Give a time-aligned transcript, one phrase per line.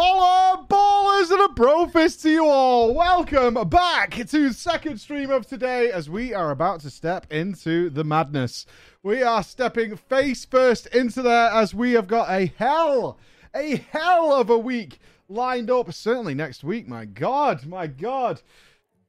[0.00, 2.94] Holla, ballers and a brofist to you all.
[2.94, 8.04] Welcome back to second stream of today as we are about to step into the
[8.04, 8.64] madness.
[9.02, 13.18] We are stepping face first into there as we have got a hell,
[13.52, 15.92] a hell of a week lined up.
[15.92, 18.40] Certainly next week, my God, my God.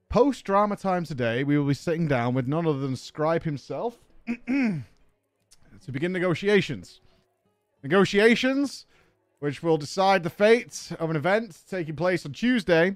[0.09, 3.99] Post drama time today, we will be sitting down with none other than Scribe himself
[4.47, 4.81] to
[5.91, 6.99] begin negotiations.
[7.83, 8.87] Negotiations
[9.39, 12.95] which will decide the fate of an event taking place on Tuesday,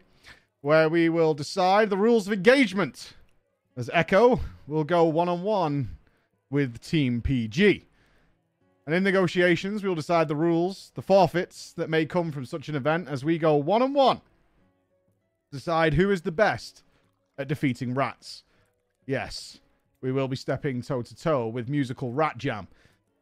[0.62, 3.14] where we will decide the rules of engagement.
[3.76, 5.98] As Echo will go one on one
[6.50, 7.86] with Team PG.
[8.86, 12.68] And in negotiations, we will decide the rules, the forfeits that may come from such
[12.68, 14.22] an event as we go one on one.
[15.52, 16.84] Decide who is the best
[17.38, 18.44] at defeating rats.
[19.06, 19.60] Yes,
[20.02, 22.68] we will be stepping toe to toe with musical Rat Jam.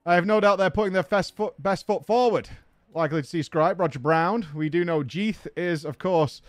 [0.05, 2.49] I have no doubt they're putting their best foot, best foot forward
[2.93, 4.47] likely to see Scribe, Roger Brown.
[4.53, 6.41] We do know Jeeth is, of course,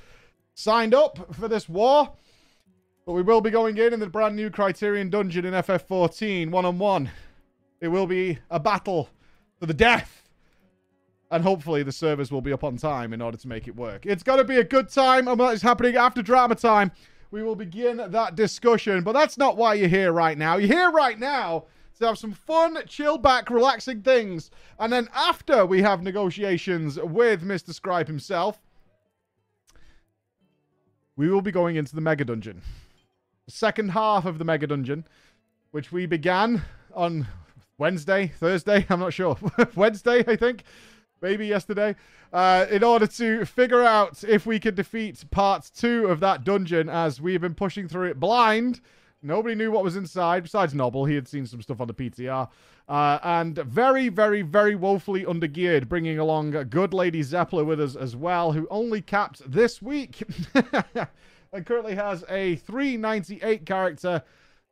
[0.55, 2.13] signed up for this war.
[3.07, 6.65] But we will be going in in the brand new Criterion Dungeon in FF14, one
[6.65, 7.11] on one.
[7.81, 9.09] It will be a battle
[9.61, 10.23] to the death.
[11.31, 14.07] And hopefully the servers will be up on time in order to make it work.
[14.07, 16.93] It's going to be a good time, and what is happening after drama time.
[17.31, 19.03] We will begin that discussion.
[19.03, 20.59] But that's not why you're here right now.
[20.59, 21.65] You're here right now
[22.03, 24.51] to have some fun, chill back, relaxing things.
[24.79, 27.73] And then after we have negotiations with Mr.
[27.73, 28.61] Scribe himself,
[31.17, 32.63] we will be going into the Mega Dungeon.
[33.47, 35.05] The second half of the Mega Dungeon,
[35.71, 36.63] which we began
[36.95, 37.27] on
[37.79, 39.37] Wednesday, Thursday, I'm not sure.
[39.75, 40.65] Wednesday, I think.
[41.21, 41.95] Maybe yesterday.
[42.33, 46.89] Uh, in order to figure out if we could defeat part two of that dungeon
[46.89, 48.81] as we've been pushing through it blind
[49.23, 51.05] Nobody knew what was inside besides Noble.
[51.05, 52.49] He had seen some stuff on the PTR.
[52.89, 58.17] Uh, and very, very, very woefully undergeared, bringing along good Lady Zeppler with us as
[58.17, 60.25] well, who only capped this week
[61.53, 64.23] and currently has a 398 character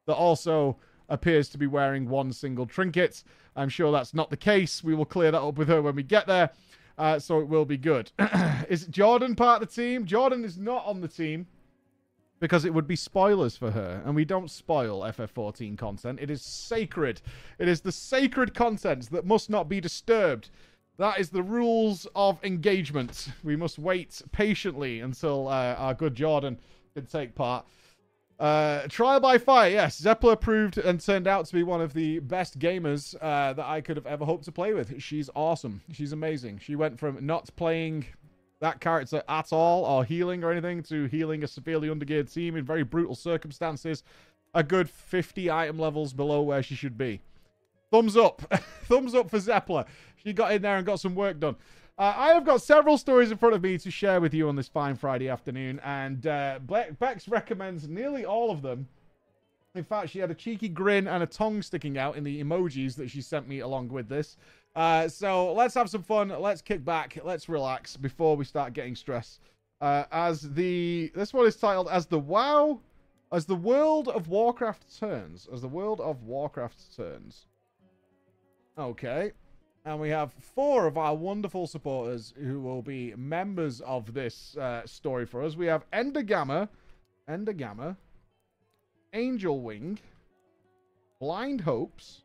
[0.07, 0.77] that also
[1.09, 3.23] appears to be wearing one single trinket.
[3.55, 4.83] I'm sure that's not the case.
[4.83, 6.51] We will clear that up with her when we get there.
[6.99, 8.11] Uh, so it will be good.
[8.69, 10.05] is Jordan part of the team?
[10.05, 11.47] Jordan is not on the team
[12.41, 16.19] because it would be spoilers for her, and we don't spoil FF14 content.
[16.21, 17.21] It is sacred.
[17.59, 20.51] It is the sacred content that must not be disturbed.
[20.97, 23.29] That is the rules of engagement.
[23.45, 26.59] We must wait patiently until uh, our good Jordan
[26.95, 27.67] can take part.
[28.39, 30.01] Uh, Trial by Fire, yes.
[30.01, 33.83] Zeppler proved and turned out to be one of the best gamers uh, that I
[33.83, 35.01] could have ever hoped to play with.
[35.03, 35.83] She's awesome.
[35.93, 36.61] She's amazing.
[36.63, 38.07] She went from not playing
[38.61, 42.65] that character at all or healing or anything to healing a severely undergeared team in
[42.65, 44.03] very brutal circumstances.
[44.55, 47.21] A good 50 item levels below where she should be.
[47.91, 48.43] Thumbs up.
[48.85, 49.87] Thumbs up for Zeppler.
[50.17, 51.57] She got in there and got some work done.
[51.99, 54.57] Uh, I have got several stories in front of me to share with you on
[54.57, 56.59] this fine Friday afternoon, and uh,
[56.99, 58.89] Bex recommends nearly all of them.
[59.75, 62.97] In fact, she had a cheeky grin and a tongue sticking out in the emojis
[62.97, 64.37] that she sent me along with this.
[64.75, 66.29] Uh, so let's have some fun.
[66.29, 67.19] Let's kick back.
[67.25, 69.41] Let's relax before we start getting stressed.
[69.81, 72.81] Uh, as the this one is titled as the WoW,
[73.33, 77.47] as the world of Warcraft turns, as the world of Warcraft turns.
[78.79, 79.33] Okay,
[79.85, 84.87] and we have four of our wonderful supporters who will be members of this uh,
[84.87, 85.57] story for us.
[85.57, 86.69] We have Ender Gamma,
[87.29, 87.97] Ender Gamma,
[89.15, 89.99] Angel Wing,
[91.19, 92.23] Blind Hopes.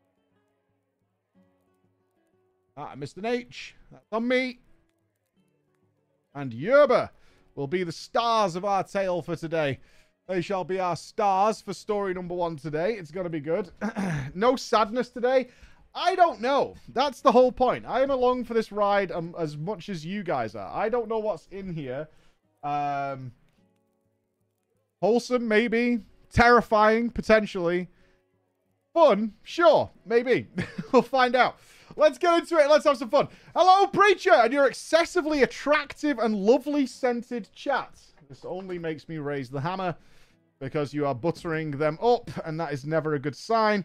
[2.76, 3.24] Ah, Mr.
[3.24, 3.74] H.
[3.90, 4.58] That's on me.
[6.34, 7.10] And Yerba
[7.54, 9.80] will be the stars of our tale for today.
[10.28, 12.94] They shall be our stars for story number one today.
[12.94, 13.70] It's going to be good.
[14.34, 15.48] no sadness today.
[15.94, 16.74] I don't know.
[16.92, 17.86] That's the whole point.
[17.86, 20.70] I am along for this ride um, as much as you guys are.
[20.70, 22.08] I don't know what's in here.
[22.62, 23.32] Um,
[25.00, 26.00] wholesome, maybe.
[26.30, 27.88] Terrifying, potentially.
[28.92, 30.48] Fun, sure, maybe.
[30.92, 31.58] we'll find out.
[31.98, 32.68] Let's get into it.
[32.68, 33.28] Let's have some fun.
[33.54, 37.98] Hello, Preacher, and your excessively attractive and lovely scented chat.
[38.28, 39.96] This only makes me raise the hammer
[40.58, 43.84] because you are buttering them up, and that is never a good sign.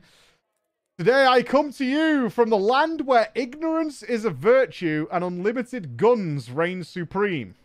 [0.98, 5.96] Today I come to you from the land where ignorance is a virtue and unlimited
[5.96, 7.56] guns reign supreme.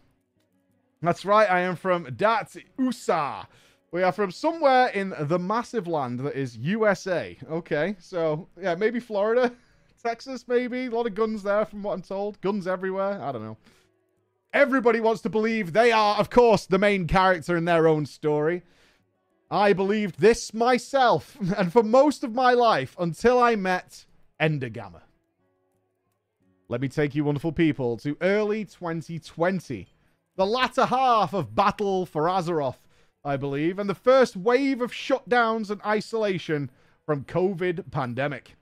[1.03, 3.43] That's right, I am from Dat USA.
[3.91, 7.37] We are from somewhere in the massive land that is USA.
[7.51, 9.53] Okay, so yeah, maybe Florida.
[10.07, 10.87] Texas, maybe.
[10.87, 12.41] A lot of guns there, from what I'm told.
[12.41, 13.21] Guns everywhere.
[13.21, 13.57] I don't know.
[14.53, 18.63] Everybody wants to believe they are, of course, the main character in their own story.
[19.51, 24.07] I believed this myself, and for most of my life, until I met
[24.41, 25.03] Endergamma.
[26.69, 29.89] Let me take you, wonderful people, to early 2020,
[30.37, 32.79] the latter half of Battle for Azeroth,
[33.25, 36.71] I believe, and the first wave of shutdowns and isolation
[37.05, 38.55] from COVID pandemic.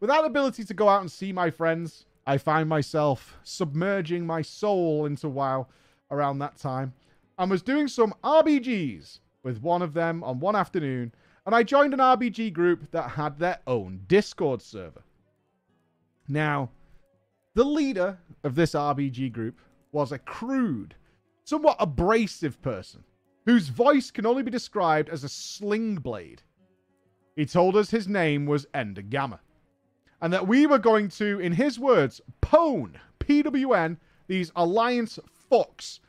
[0.00, 5.06] Without ability to go out and see my friends, I find myself submerging my soul
[5.06, 5.68] into WoW
[6.10, 6.92] around that time
[7.38, 11.14] and was doing some RBGs with one of them on one afternoon,
[11.46, 15.02] and I joined an RBG group that had their own Discord server.
[16.28, 16.70] Now,
[17.54, 19.60] the leader of this RBG group
[19.92, 20.94] was a crude,
[21.44, 23.04] somewhat abrasive person
[23.46, 26.42] whose voice can only be described as a sling blade.
[27.36, 29.40] He told us his name was Ender Gamma,
[30.20, 33.96] and that we were going to, in his words, pwn, PWN,
[34.26, 35.18] these alliance
[35.50, 36.00] fucks,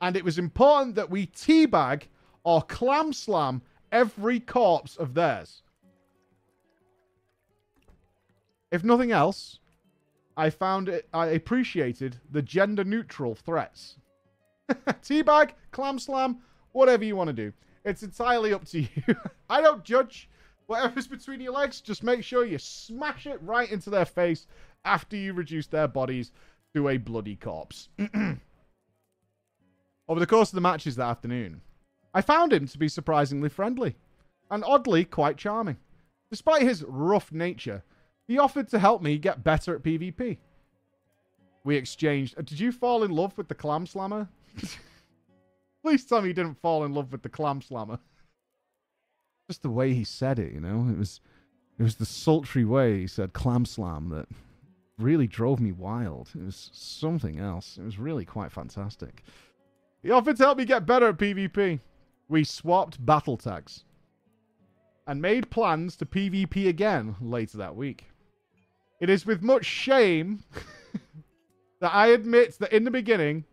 [0.00, 2.02] and it was important that we teabag
[2.44, 3.62] or clam slam
[3.92, 5.62] every corpse of theirs.
[8.70, 9.58] If nothing else,
[10.36, 13.98] I found it, I appreciated the gender neutral threats.
[14.68, 16.38] Teabag, clam slam,
[16.72, 17.52] whatever you want to do.
[17.84, 18.88] It's entirely up to you.
[19.50, 20.30] I don't judge.
[20.72, 24.46] Whatever's between your legs, just make sure you smash it right into their face
[24.86, 26.32] after you reduce their bodies
[26.72, 27.90] to a bloody corpse.
[30.08, 31.60] Over the course of the matches that afternoon,
[32.14, 33.96] I found him to be surprisingly friendly
[34.50, 35.76] and oddly quite charming.
[36.30, 37.82] Despite his rough nature,
[38.26, 40.38] he offered to help me get better at PvP.
[41.64, 42.42] We exchanged.
[42.46, 44.26] Did you fall in love with the Clam Slammer?
[45.82, 47.98] Please tell me you didn't fall in love with the Clam Slammer.
[49.52, 51.20] Just the way he said it, you know, it was,
[51.78, 54.26] it was the sultry way he said Clam Slam that
[54.96, 56.30] really drove me wild.
[56.34, 57.76] It was something else.
[57.76, 59.22] It was really quite fantastic.
[60.02, 61.80] He offered to help me get better at PvP.
[62.30, 63.84] We swapped battle tags
[65.06, 68.06] and made plans to PvP again later that week.
[69.02, 70.44] It is with much shame
[71.82, 73.44] that I admit that in the beginning,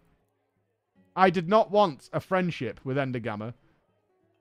[1.14, 3.54] I did not want a friendship with Endergamma,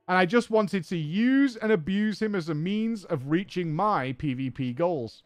[0.08, 4.14] and I just wanted to use and abuse him as a means of reaching my
[4.14, 5.22] PvP goals.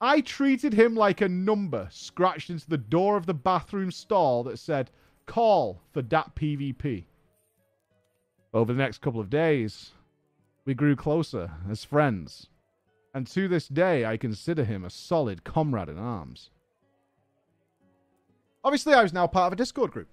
[0.00, 4.58] I treated him like a number scratched into the door of the bathroom stall that
[4.58, 4.90] said,
[5.26, 7.04] Call for dat PvP.
[8.52, 9.92] Over the next couple of days,
[10.64, 12.48] we grew closer as friends
[13.14, 16.50] and to this day I consider him a solid comrade in arms.
[18.62, 20.08] Obviously, I was now part of a Discord group.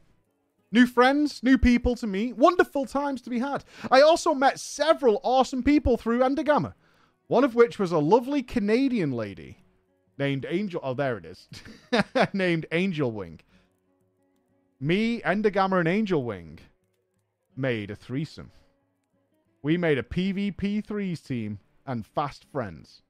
[0.72, 3.64] New friends, new people to meet, wonderful times to be had.
[3.90, 6.74] I also met several awesome people through Endergamma,
[7.28, 9.60] one of which was a lovely Canadian lady
[10.18, 10.82] named Angel.
[10.84, 11.48] Oh, there it is.
[12.34, 13.40] named Angel Wing.
[14.80, 16.60] Me, Endergamma, and Angel Wing
[17.56, 18.52] made a threesome.
[19.64, 23.02] We made a PvP threes team and fast friends.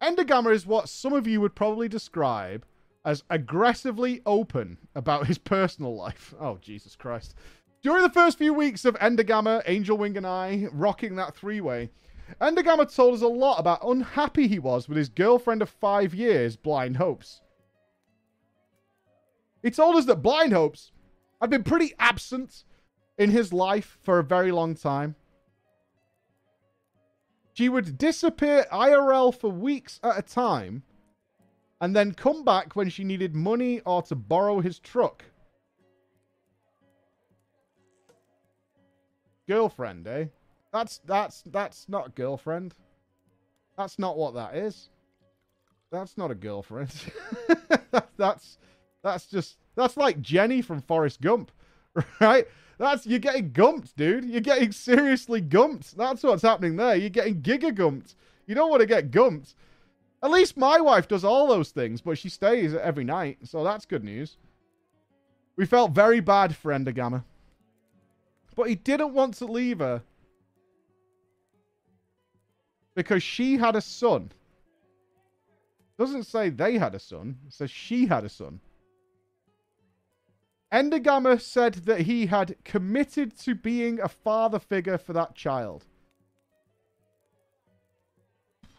[0.00, 2.64] Endergamma is what some of you would probably describe
[3.04, 6.34] as aggressively open about his personal life.
[6.40, 7.34] Oh, Jesus Christ.
[7.82, 11.90] During the first few weeks of Endergamma, Angel Wing, and I rocking that three way,
[12.40, 16.56] Endergamma told us a lot about unhappy he was with his girlfriend of five years,
[16.56, 17.42] Blind Hopes.
[19.62, 20.92] He told us that Blind Hopes
[21.40, 22.64] had been pretty absent
[23.18, 25.14] in his life for a very long time.
[27.52, 30.82] She would disappear IRL for weeks at a time
[31.84, 35.22] and then come back when she needed money or to borrow his truck.
[39.46, 40.24] Girlfriend, eh?
[40.72, 42.74] That's that's that's not girlfriend.
[43.76, 44.88] That's not what that is.
[45.92, 46.90] That's not a girlfriend.
[48.16, 48.56] that's
[49.02, 51.52] that's just that's like Jenny from Forrest Gump,
[52.20, 52.48] right?
[52.78, 54.24] That's you're getting gumped, dude.
[54.24, 55.96] You're getting seriously gumped.
[55.96, 56.96] That's what's happening there.
[56.96, 58.14] You're getting giga gumped.
[58.46, 59.52] You don't want to get gumped.
[60.24, 63.84] At least my wife does all those things, but she stays every night, so that's
[63.84, 64.38] good news.
[65.56, 67.22] We felt very bad for Endergamma.
[68.56, 70.02] But he didn't want to leave her
[72.94, 74.32] because she had a son.
[75.98, 78.60] Doesn't say they had a son, it says she had a son.
[80.72, 85.84] Endergamma said that he had committed to being a father figure for that child.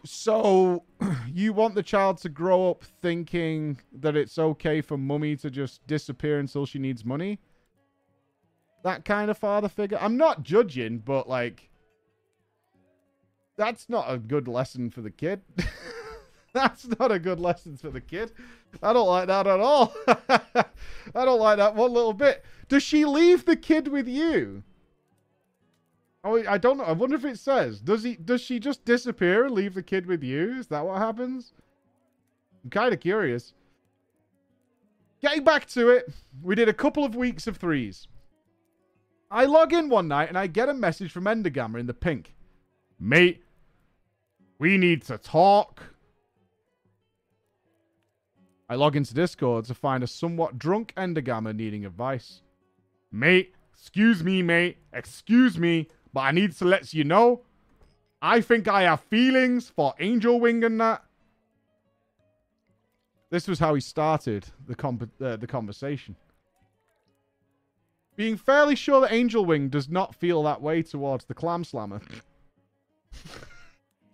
[0.05, 0.83] So,
[1.27, 5.85] you want the child to grow up thinking that it's okay for mummy to just
[5.88, 7.39] disappear until she needs money?
[8.83, 9.97] That kind of father figure?
[10.00, 11.69] I'm not judging, but like,
[13.57, 15.41] that's not a good lesson for the kid.
[16.53, 18.31] That's not a good lesson for the kid.
[18.81, 19.93] I don't like that at all.
[20.07, 20.63] I
[21.13, 22.45] don't like that one little bit.
[22.69, 24.63] Does she leave the kid with you?
[26.25, 26.84] Oh, I don't know.
[26.84, 27.79] I wonder if it says.
[27.79, 28.15] Does he?
[28.15, 30.58] Does she just disappear and leave the kid with you?
[30.58, 31.53] Is that what happens?
[32.63, 33.53] I'm kind of curious.
[35.22, 38.08] Getting back to it, we did a couple of weeks of threes.
[39.29, 42.34] I log in one night and I get a message from Endergamma in the pink.
[43.00, 43.44] Mate,
[44.58, 45.84] we need to talk.
[48.67, 52.41] I log into Discord to find a somewhat drunk Endergamma needing advice.
[53.12, 57.43] Mate, excuse me, mate, excuse me, but I need to let you know
[58.25, 61.03] I think I have feelings for Angel Wing and that.
[63.29, 66.15] This was how he started the, uh, the conversation.
[68.15, 72.01] Being fairly sure that Angel Wing does not feel that way towards the Clam Slammer.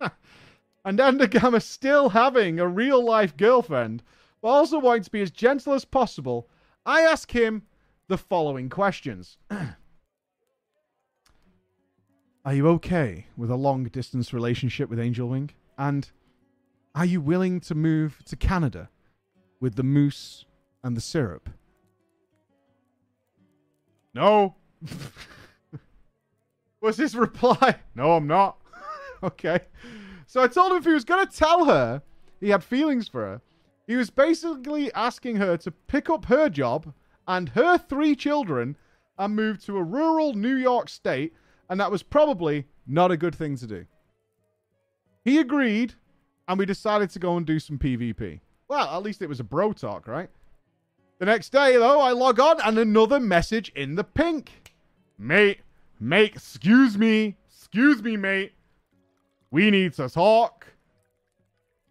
[0.84, 4.02] and Endergamma still having a real life girlfriend,
[4.42, 6.48] but also wanting to be as gentle as possible,
[6.84, 7.62] I ask him
[8.08, 9.38] the following questions.
[12.44, 15.50] Are you okay with a long distance relationship with Angel Wing?
[15.78, 16.10] And
[16.92, 18.90] are you willing to move to Canada
[19.60, 20.44] with the moose
[20.82, 21.48] and the syrup?
[24.12, 24.56] No.
[26.80, 27.76] Was his reply?
[27.94, 28.58] No, I'm not.
[29.22, 29.60] okay.
[30.26, 32.02] So I told him if he was going to tell her
[32.40, 33.40] he had feelings for her,
[33.86, 36.92] he was basically asking her to pick up her job
[37.28, 38.76] and her three children
[39.16, 41.34] and move to a rural New York state,
[41.72, 43.86] and that was probably not a good thing to do.
[45.24, 45.94] He agreed,
[46.46, 48.40] and we decided to go and do some PvP.
[48.68, 50.28] Well, at least it was a bro talk, right?
[51.18, 54.74] The next day, though, I log on and another message in the pink.
[55.16, 55.60] Mate,
[55.98, 58.52] mate, excuse me, excuse me, mate.
[59.50, 60.66] We need to talk.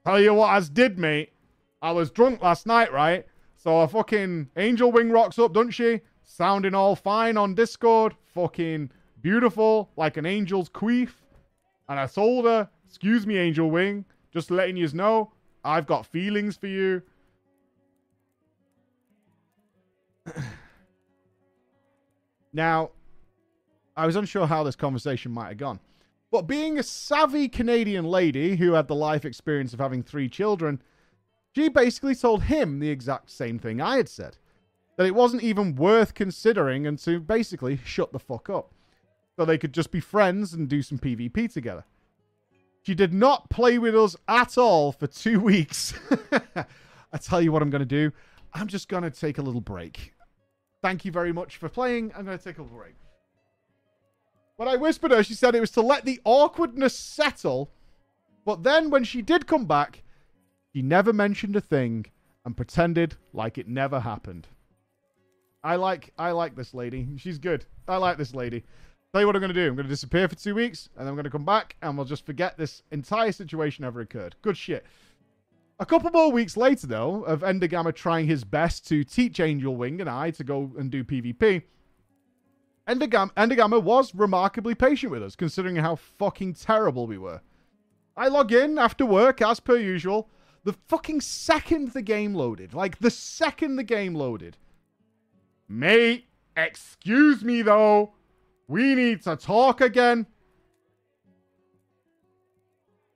[0.05, 1.33] Tell you what I did, mate.
[1.81, 3.25] I was drunk last night, right?
[3.57, 6.01] So a fucking Angel Wing rocks up, doesn't she?
[6.21, 8.15] Sounding all fine on Discord.
[8.35, 8.91] Fucking
[9.21, 11.11] beautiful, like an angel's queef.
[11.89, 15.31] And I told her, excuse me, Angel Wing, just letting you know,
[15.63, 17.01] I've got feelings for you.
[22.53, 22.91] now,
[23.95, 25.79] I was unsure how this conversation might have gone.
[26.31, 30.81] But being a savvy Canadian lady who had the life experience of having three children,
[31.53, 34.37] she basically told him the exact same thing I had said.
[34.97, 38.73] That it wasn't even worth considering and to basically shut the fuck up.
[39.41, 41.83] So they could just be friends and do some PvP together.
[42.83, 45.95] She did not play with us at all for two weeks.
[47.11, 48.11] I tell you what I'm going to do.
[48.53, 50.13] I'm just going to take a little break.
[50.83, 52.11] Thank you very much for playing.
[52.15, 52.93] I'm going to take a break.
[54.57, 57.71] When I whispered her, she said it was to let the awkwardness settle.
[58.45, 60.03] But then when she did come back,
[60.71, 62.05] she never mentioned a thing
[62.45, 64.47] and pretended like it never happened.
[65.63, 67.07] I like I like this lady.
[67.17, 67.65] She's good.
[67.87, 68.63] I like this lady.
[69.13, 69.67] Tell you what I'm going to do.
[69.67, 71.97] I'm going to disappear for two weeks, and then I'm going to come back, and
[71.97, 74.37] we'll just forget this entire situation ever occurred.
[74.41, 74.85] Good shit.
[75.81, 79.99] A couple more weeks later, though, of Endergamma trying his best to teach Angel Wing
[79.99, 81.63] and I to go and do PvP,
[82.87, 87.41] Endergamma, Endergamma was remarkably patient with us, considering how fucking terrible we were.
[88.15, 90.29] I log in after work, as per usual,
[90.63, 92.73] the fucking second the game loaded.
[92.73, 94.55] Like, the second the game loaded.
[95.67, 98.13] Mate, excuse me though.
[98.67, 100.25] We need to talk again.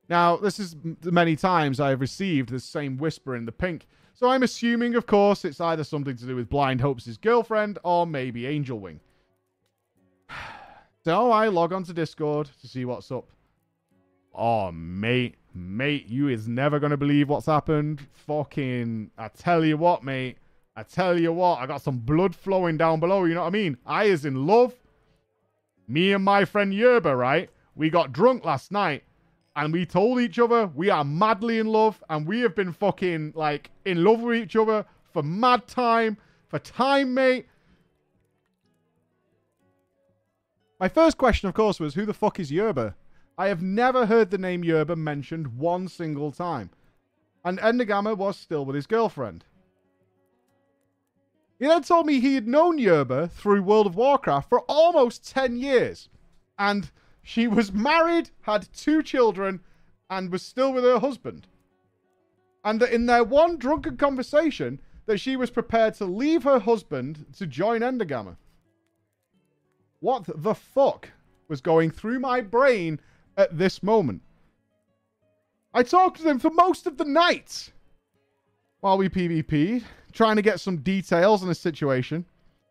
[0.08, 3.88] Now, this is many times I have received the same whisper in the pink.
[4.14, 8.06] So I'm assuming, of course, it's either something to do with Blind Hope's girlfriend or
[8.06, 9.00] maybe Angel Wing.
[11.04, 13.28] So I log onto Discord to see what's up.
[14.34, 15.36] Oh, mate.
[15.54, 18.02] Mate, you is never going to believe what's happened.
[18.26, 20.38] Fucking, I tell you what, mate.
[20.76, 23.52] I tell you what, I got some blood flowing down below, you know what I
[23.52, 23.78] mean?
[23.86, 24.74] I is in love.
[25.88, 27.50] Me and my friend Yerba, right?
[27.76, 29.04] We got drunk last night
[29.56, 33.34] and we told each other we are madly in love and we have been fucking
[33.36, 37.48] like in love with each other for mad time, for time, mate.
[40.80, 42.96] My first question, of course, was who the fuck is Yerba?
[43.38, 46.70] I have never heard the name Yerba mentioned one single time.
[47.44, 49.46] And Endergamma was still with his girlfriend.
[51.60, 55.58] He then told me he had known Yerba through World of Warcraft for almost 10
[55.58, 56.10] years.
[56.60, 59.62] And she was married, had two children,
[60.10, 61.48] and was still with her husband.
[62.64, 67.26] And that in their one drunken conversation, that she was prepared to leave her husband
[67.38, 68.38] to join Endergamma.
[70.00, 71.10] What the fuck
[71.48, 73.00] was going through my brain
[73.38, 74.22] at this moment.
[75.74, 77.72] I talked to him for most of the night
[78.80, 79.84] while we PvP,
[80.16, 82.26] trying to get some details on the situation.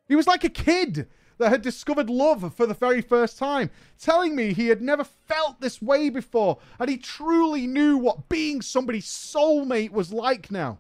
[0.09, 1.07] He was like a kid,
[1.39, 5.61] that had discovered love for the very first time, telling me he had never felt
[5.61, 10.79] this way before and he truly knew what being somebody's soulmate was like now.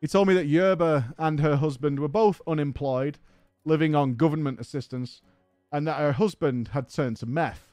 [0.00, 3.18] He told me that Yerba and her husband were both unemployed,
[3.66, 5.20] living on government assistance,
[5.70, 7.66] and that her husband had turned to meth.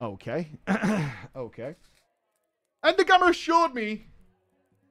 [0.00, 0.48] Okay.
[1.36, 1.76] okay.
[2.84, 4.06] Endergamma assured me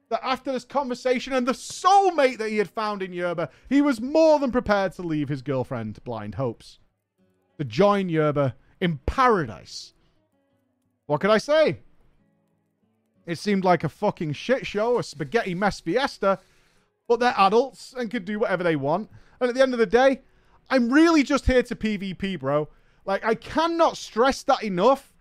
[0.08, 4.00] that after this conversation and the soulmate that he had found in Yerba, he was
[4.00, 6.78] more than prepared to leave his girlfriend Blind Hopes.
[7.58, 9.94] To join Yerba in paradise.
[11.06, 11.80] What could I say?
[13.26, 16.40] It seemed like a fucking shit show, a spaghetti mess fiesta,
[17.08, 19.10] but they're adults and can do whatever they want.
[19.40, 20.22] And at the end of the day,
[20.70, 22.68] I'm really just here to PvP, bro.
[23.04, 25.12] Like, I cannot stress that enough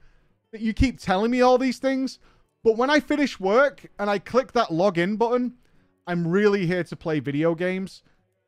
[0.52, 2.20] that you keep telling me all these things.
[2.64, 5.56] But when I finish work and I click that login button,
[6.06, 8.04] I'm really here to play video games.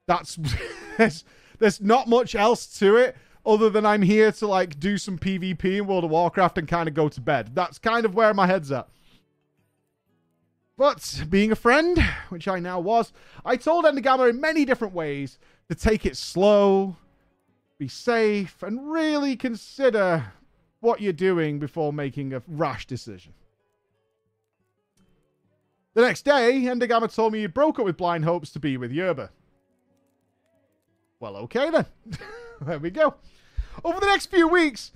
[0.08, 0.38] That's
[0.98, 1.24] there's,
[1.60, 3.15] there's not much else to it
[3.46, 6.88] other than I'm here to like do some PvP in World of Warcraft and kind
[6.88, 7.55] of go to bed.
[7.55, 8.88] That's kind of where my head's at.
[10.77, 13.13] But being a friend, which I now was,
[13.46, 15.38] I told Endergamma in many different ways
[15.70, 16.98] to take it slow,
[17.77, 20.34] be safe, and really consider
[20.79, 23.34] what you're doing before making a rash decision.
[25.94, 28.92] The next day, Endergamma told me he broke up with Blind Hopes to be with
[28.92, 29.30] Yerba.
[31.20, 31.86] Well, okay then.
[32.62, 33.16] there we go.
[33.84, 34.92] Over the next few weeks,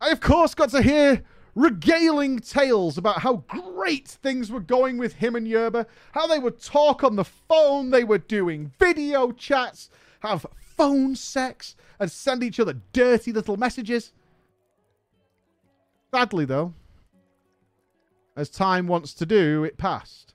[0.00, 1.24] I of course got to hear
[1.54, 6.60] regaling tales about how great things were going with him and Yerba, how they would
[6.60, 9.88] talk on the phone, they were doing video chats,
[10.20, 14.12] have phone sex, and send each other dirty little messages.
[16.12, 16.74] Sadly, though,
[18.36, 20.33] as time wants to do, it passed.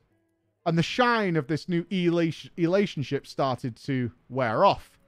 [0.65, 4.99] And the shine of this new relationship started to wear off.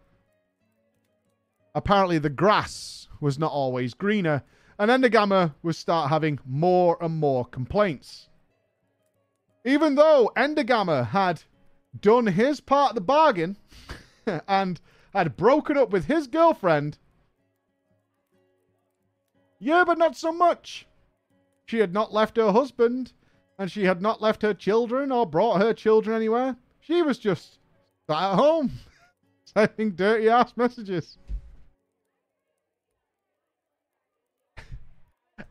[1.76, 4.44] Apparently, the grass was not always greener,
[4.80, 8.30] and Endergamma would start having more and more complaints.
[9.64, 11.44] Even though Endergamma had
[12.00, 13.58] done his part of the bargain
[14.48, 14.80] and
[15.14, 16.98] had broken up with his girlfriend.
[19.60, 20.88] Yeah, but not so much.
[21.66, 23.14] She had not left her husband,
[23.60, 26.56] and she had not left her children or brought her children anywhere.
[26.80, 27.60] She was just
[28.08, 28.72] sat at home,
[29.46, 31.18] sending dirty ass messages.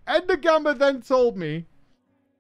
[0.09, 1.67] Endergamma then told me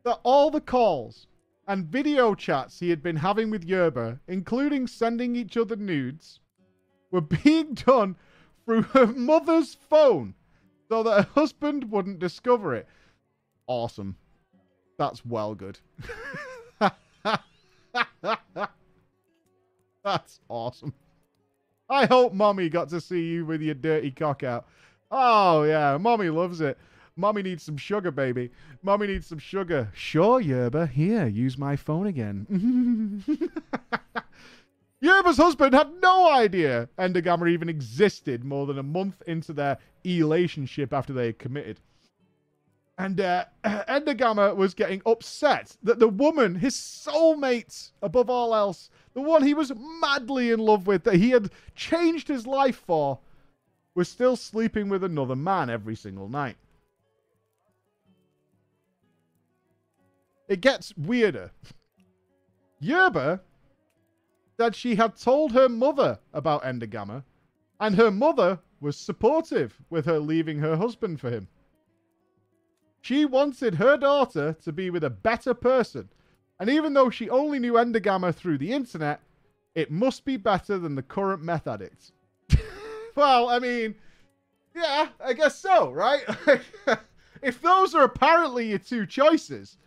[0.05, 1.27] that all the calls
[1.69, 6.41] and video chats he had been having with Yerba, including sending each other nudes,
[7.11, 8.17] were being done
[8.65, 10.35] through her mother's phone
[10.89, 12.89] so that her husband wouldn't discover it.
[13.67, 14.17] Awesome.
[15.01, 15.79] That's well good.
[20.05, 20.93] That's awesome.
[21.89, 24.67] I hope mommy got to see you with your dirty cock out.
[25.11, 25.97] Oh, yeah.
[25.97, 26.77] Mommy loves it.
[27.17, 28.51] Mommy needs some sugar, baby.
[28.83, 29.89] Mommy needs some sugar.
[29.95, 30.87] Sure, Yerba.
[30.87, 33.25] Here, use my phone again.
[35.01, 40.93] Yerba's husband had no idea Endergamma even existed more than a month into their relationship
[40.93, 41.81] after they had committed.
[43.01, 43.47] And uh,
[44.55, 49.73] was getting upset that the woman, his soulmate above all else, the one he was
[50.03, 53.19] madly in love with, that he had changed his life for,
[53.95, 56.59] was still sleeping with another man every single night.
[60.47, 61.53] It gets weirder.
[62.81, 63.41] Yerba
[64.59, 67.25] that she had told her mother about Endergamma,
[67.81, 71.49] and her mother was supportive with her leaving her husband for him.
[73.01, 76.09] She wanted her daughter to be with a better person,
[76.59, 79.21] and even though she only knew Endergamma through the internet,
[79.75, 82.13] it must be better than the current meth addict.
[83.15, 83.95] well, I mean,
[84.75, 86.23] yeah, I guess so, right?
[87.43, 89.79] if those are apparently your two choices,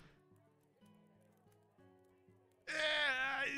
[2.67, 2.73] eh,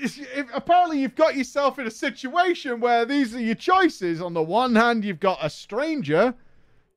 [0.01, 4.21] if, apparently you've got yourself in a situation where these are your choices.
[4.21, 6.33] On the one hand, you've got a stranger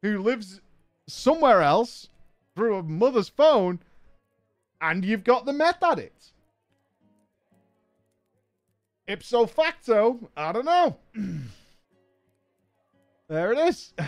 [0.03, 0.61] who lives
[1.07, 2.09] somewhere else
[2.59, 3.79] through a mother's phone,
[4.81, 6.33] and you've got the meth addict.
[9.07, 10.97] Ipso facto, I don't know.
[13.29, 13.95] there it is.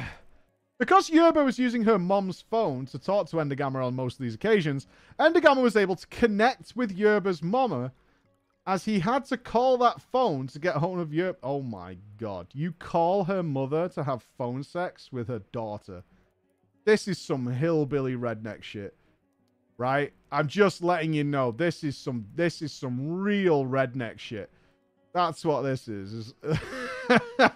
[0.78, 4.34] Because Yerba was using her mom's phone to talk to Endergamma on most of these
[4.34, 4.86] occasions,
[5.18, 7.92] Endergamma was able to connect with Yerba's mama
[8.66, 11.36] as he had to call that phone to get hold of your.
[11.42, 12.46] Oh my god.
[12.54, 16.02] You call her mother to have phone sex with her daughter.
[16.84, 18.94] This is some hillbilly redneck shit.
[19.78, 20.12] Right?
[20.30, 24.50] I'm just letting you know this is some this is some real redneck shit.
[25.12, 26.12] That's what this is.
[26.12, 26.34] is-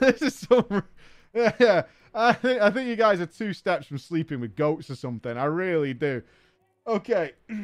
[0.00, 0.82] this is so.
[1.34, 1.82] Yeah,
[2.14, 5.36] I think I think you guys are two steps from sleeping with goats or something.
[5.36, 6.22] I really do.
[6.86, 7.32] Okay.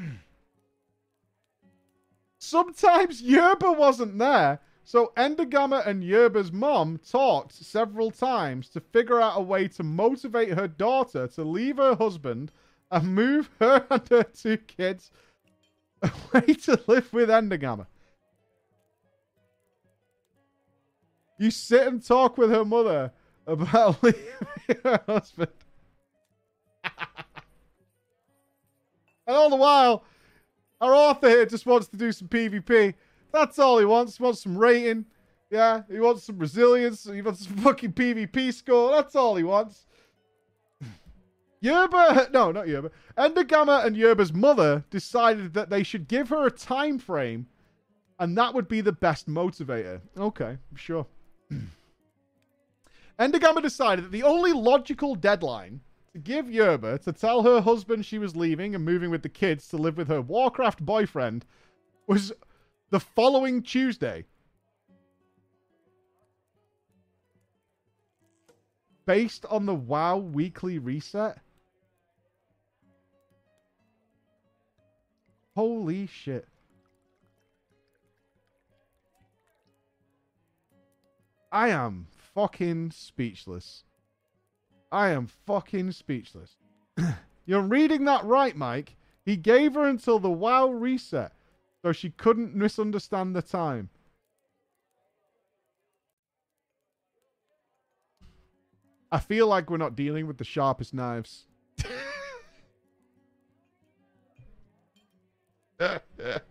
[2.38, 9.36] Sometimes Yerba wasn't there, so Endergamma and Yerba's mom talked several times to figure out
[9.36, 12.52] a way to motivate her daughter to leave her husband
[12.92, 15.10] and move her and her two kids
[16.00, 17.86] away to live with Endergamma.
[21.40, 23.10] You sit and talk with her mother
[23.44, 24.20] about leaving
[24.84, 25.50] her husband.
[26.84, 26.94] and
[29.26, 30.04] all the while,
[30.80, 32.94] our author here just wants to do some PvP.
[33.36, 34.16] That's all he wants.
[34.16, 35.04] He wants some rating.
[35.50, 37.04] Yeah, he wants some resilience.
[37.04, 38.92] He wants some fucking PvP score.
[38.92, 39.86] That's all he wants.
[41.60, 42.90] Yerba, no, not Yerba.
[43.18, 47.46] Endergamma and Yerba's mother decided that they should give her a time frame,
[48.18, 50.00] and that would be the best motivator.
[50.16, 51.06] Okay, sure.
[53.18, 55.80] Endergamma decided that the only logical deadline
[56.14, 59.68] to give Yerba to tell her husband she was leaving and moving with the kids
[59.68, 61.44] to live with her Warcraft boyfriend
[62.06, 62.32] was
[62.90, 64.24] the following Tuesday.
[69.06, 71.38] Based on the WoW weekly reset?
[75.54, 76.46] Holy shit.
[81.50, 83.84] I am fucking speechless.
[84.92, 86.56] I am fucking speechless.
[87.46, 88.96] You're reading that right, Mike.
[89.24, 91.32] He gave her until the WoW reset,
[91.86, 93.90] so she couldn't misunderstand the time.
[99.12, 101.44] I feel like we're not dealing with the sharpest knives.
[105.78, 106.42] I did,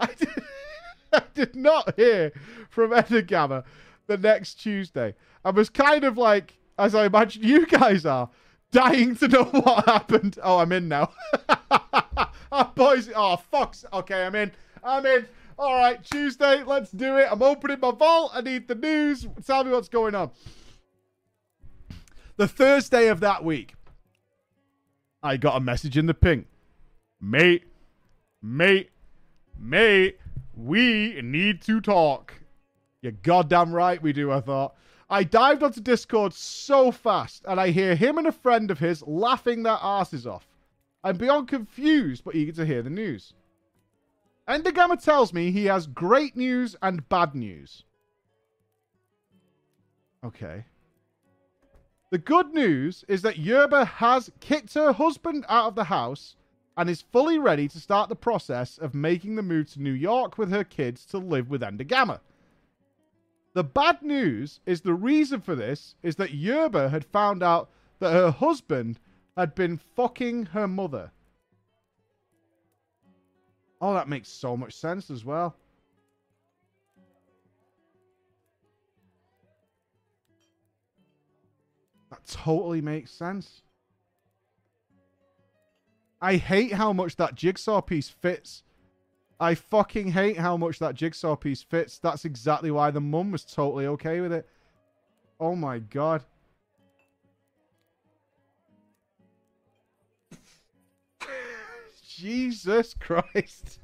[1.12, 2.32] I did not hear
[2.70, 3.64] from Endergamma
[4.06, 5.14] the next Tuesday.
[5.44, 8.30] I was kind of like, as I imagine you guys are,
[8.72, 10.38] dying to know what happened.
[10.42, 11.12] Oh, I'm in now.
[12.52, 13.08] oh, boys.
[13.14, 13.84] Oh, fucks.
[13.92, 14.50] Okay, I'm in.
[14.82, 15.26] I'm in.
[15.58, 16.64] All right, Tuesday.
[16.64, 17.28] Let's do it.
[17.30, 18.32] I'm opening my vault.
[18.34, 19.26] I need the news.
[19.46, 20.30] Tell me what's going on.
[22.36, 23.74] The Thursday of that week,
[25.22, 26.46] I got a message in the ping.
[27.20, 27.64] Mate,
[28.42, 28.90] mate,
[29.58, 30.18] mate,
[30.56, 32.32] we need to talk.
[33.02, 34.74] You're goddamn right we do, I thought.
[35.10, 39.02] I dived onto Discord so fast, and I hear him and a friend of his
[39.02, 40.46] laughing their asses off.
[41.02, 43.34] I'm beyond confused, but eager to hear the news.
[44.48, 47.84] Endergamma tells me he has great news and bad news.
[50.24, 50.64] Okay.
[52.10, 56.36] The good news is that Yerba has kicked her husband out of the house
[56.76, 60.36] and is fully ready to start the process of making the move to New York
[60.36, 62.20] with her kids to live with Endergamma.
[63.52, 68.12] The bad news is the reason for this is that Yerba had found out that
[68.12, 68.98] her husband
[69.40, 71.10] had been fucking her mother.
[73.80, 75.56] Oh, that makes so much sense as well.
[82.10, 83.62] That totally makes sense.
[86.20, 88.62] I hate how much that jigsaw piece fits.
[89.38, 91.98] I fucking hate how much that jigsaw piece fits.
[91.98, 94.46] That's exactly why the mum was totally okay with it.
[95.38, 96.24] Oh my god.
[102.20, 103.78] Jesus Christ.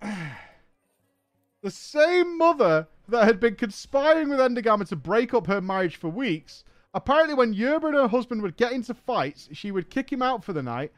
[0.00, 6.08] the same mother that had been conspiring with Endergamma to break up her marriage for
[6.08, 6.62] weeks.
[6.94, 10.44] Apparently, when Yerba and her husband would get into fights, she would kick him out
[10.44, 10.92] for the night,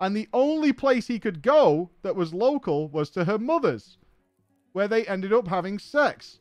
[0.00, 3.96] and the only place he could go that was local was to her mother's,
[4.72, 6.40] where they ended up having sex.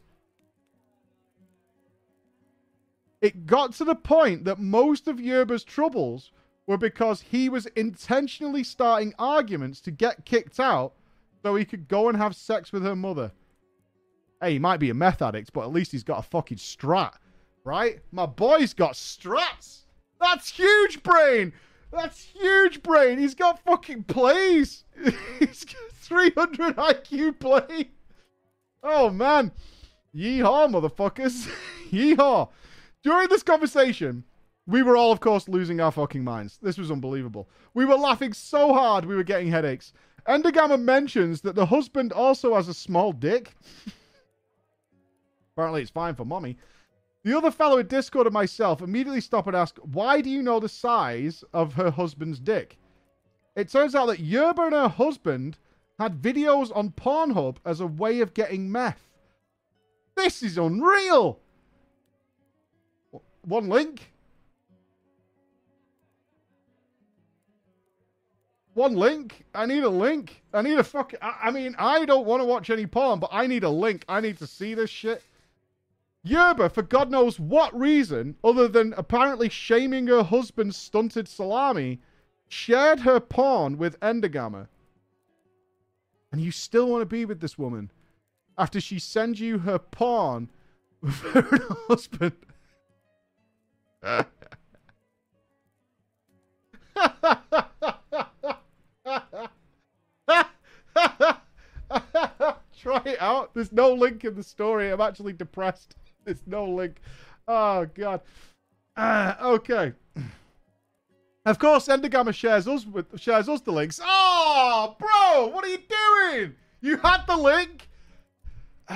[3.21, 6.31] It got to the point that most of Yerba's troubles
[6.69, 10.93] were because he was intentionally starting arguments to get kicked out
[11.41, 13.31] so he could go and have sex with her mother.
[14.39, 17.13] Hey, he might be a meth addict, but at least he's got a fucking strat,
[17.63, 18.01] right?
[18.11, 19.85] My boy's got strats.
[20.21, 21.53] That's huge brain.
[21.91, 23.17] That's huge brain.
[23.17, 24.83] He's got fucking plays.
[25.39, 27.89] he's got 300 IQ play.
[28.83, 29.53] Oh, man.
[30.15, 31.51] Yeehaw, motherfuckers.
[31.89, 32.49] Yeehaw.
[33.01, 34.23] During this conversation,
[34.69, 36.59] we were all, of course, losing our fucking minds.
[36.61, 37.49] This was unbelievable.
[37.73, 39.93] We were laughing so hard we were getting headaches.
[40.27, 43.55] Endergamma mentions that the husband also has a small dick.
[45.55, 46.55] Apparently, it's fine for mommy.
[47.23, 50.59] The other fellow in Discord and myself immediately stop and ask, Why do you know
[50.59, 52.77] the size of her husband's dick?
[53.55, 55.57] It turns out that Yerba and her husband
[55.97, 59.05] had videos on Pornhub as a way of getting meth.
[60.15, 61.39] This is unreal.
[63.41, 64.08] One link.
[68.79, 69.43] One link.
[69.53, 70.41] I need a link.
[70.53, 71.13] I need a fuck.
[71.21, 74.05] I, I mean, I don't want to watch any porn, but I need a link.
[74.07, 75.21] I need to see this shit.
[76.23, 81.99] Yerba, for God knows what reason, other than apparently shaming her husband's stunted salami,
[82.47, 84.69] shared her porn with Endergamma.
[86.31, 87.91] And you still want to be with this woman
[88.57, 90.49] after she sends you her porn
[91.01, 92.31] with her husband.
[102.79, 103.53] Try it out.
[103.53, 104.89] There's no link in the story.
[104.89, 105.95] I'm actually depressed.
[106.25, 107.01] There's no link.
[107.47, 108.21] Oh, God.
[108.95, 109.93] Uh, okay.
[111.45, 113.99] Of course, Endergamma shares us with shares us the links.
[114.03, 116.55] Oh, bro, what are you doing?
[116.81, 117.89] You had the link.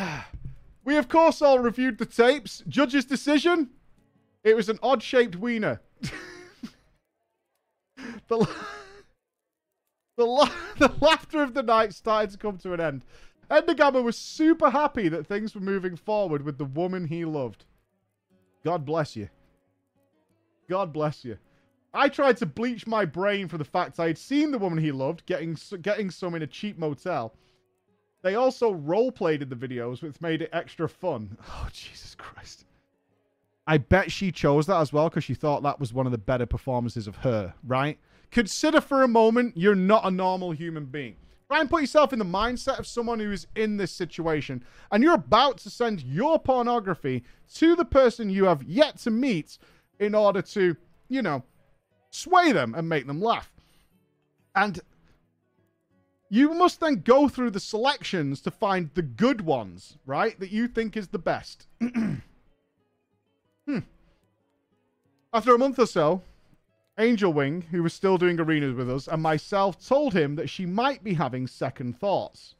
[0.85, 2.61] We of course all reviewed the tapes.
[2.67, 3.69] Judge's decision:
[4.43, 5.79] it was an odd-shaped wiener.
[6.01, 6.11] the,
[10.17, 13.01] the, la- the laughter of the night started to come to an end.
[13.49, 17.65] Endergamma was super happy that things were moving forward with the woman he loved.
[18.63, 19.29] God bless you.
[20.69, 21.37] God bless you.
[21.93, 24.91] I tried to bleach my brain for the fact I had seen the woman he
[24.91, 27.35] loved getting getting some in a cheap motel.
[28.23, 31.37] They also role played in the videos, which made it extra fun.
[31.47, 32.65] Oh Jesus Christ!
[33.67, 36.17] I bet she chose that as well because she thought that was one of the
[36.17, 37.53] better performances of her.
[37.65, 37.99] Right?
[38.31, 41.15] Consider for a moment you're not a normal human being.
[41.53, 45.03] Try and put yourself in the mindset of someone who is in this situation, and
[45.03, 49.59] you're about to send your pornography to the person you have yet to meet
[49.99, 50.75] in order to,
[51.09, 51.43] you know,
[52.09, 53.51] sway them and make them laugh.
[54.55, 54.79] And
[56.27, 60.39] you must then go through the selections to find the good ones, right?
[60.39, 61.67] That you think is the best.
[61.79, 62.17] hmm.
[65.31, 66.23] After a month or so,
[66.99, 70.65] Angel Wing, who was still doing arenas with us, and myself told him that she
[70.65, 72.55] might be having second thoughts.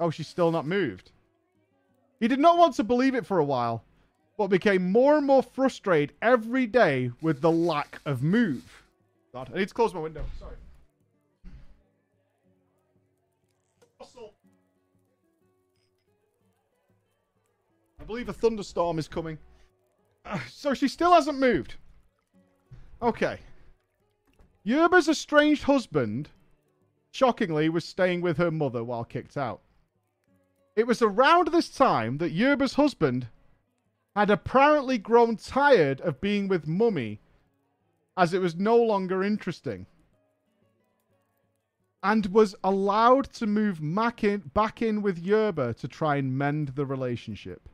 [0.00, 1.12] Oh, she's still not moved.
[2.20, 3.84] He did not want to believe it for a while,
[4.38, 8.82] but became more and more frustrated every day with the lack of move.
[9.32, 10.24] God, I need to close my window.
[10.38, 10.56] Sorry.
[18.00, 19.38] I believe a thunderstorm is coming.
[20.48, 21.74] So she still hasn't moved.
[23.02, 23.40] Okay.
[24.62, 26.30] Yerba's estranged husband,
[27.10, 29.60] shockingly, was staying with her mother while kicked out.
[30.74, 33.28] It was around this time that Yerba's husband
[34.16, 37.20] had apparently grown tired of being with Mummy
[38.16, 39.86] as it was no longer interesting
[42.02, 46.68] and was allowed to move back in, back in with Yerba to try and mend
[46.68, 47.68] the relationship.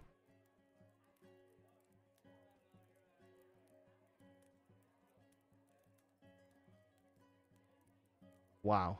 [8.70, 8.98] Wow.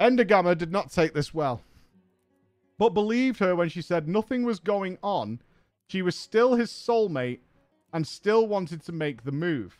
[0.00, 1.60] Endergamma did not take this well,
[2.78, 5.42] but believed her when she said nothing was going on.
[5.88, 7.40] She was still his soulmate
[7.92, 9.78] and still wanted to make the move.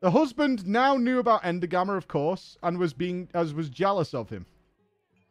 [0.00, 4.28] The husband now knew about Endergamma, of course, and was being as was jealous of
[4.28, 4.44] him.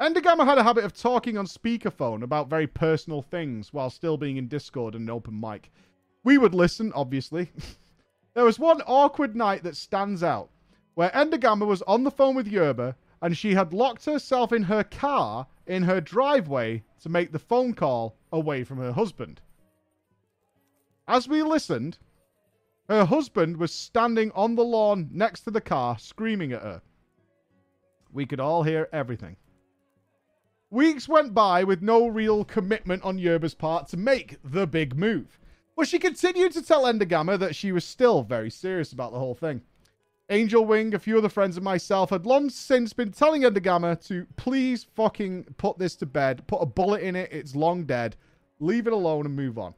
[0.02, 4.38] Endergamma had a habit of talking on speakerphone about very personal things while still being
[4.38, 5.70] in Discord and an open mic.
[6.24, 7.52] We would listen, obviously.
[8.34, 10.50] there was one awkward night that stands out,
[10.96, 14.84] where Endergamma was on the phone with Yerba and she had locked herself in her
[14.84, 19.40] car in her driveway to make the phone call away from her husband.
[21.08, 22.00] As we listened,
[22.90, 26.82] her husband was standing on the lawn next to the car screaming at her.
[28.12, 29.36] We could all hear everything.
[30.72, 35.38] Weeks went by with no real commitment on Yerba's part to make the big move.
[35.76, 39.36] But she continued to tell Endergamma that she was still very serious about the whole
[39.36, 39.64] thing.
[40.30, 44.26] Angel Wing, a few other friends and myself had long since been telling Endergamma to
[44.38, 48.16] please fucking put this to bed, put a bullet in it, it's long dead,
[48.62, 49.74] leave it alone and move on.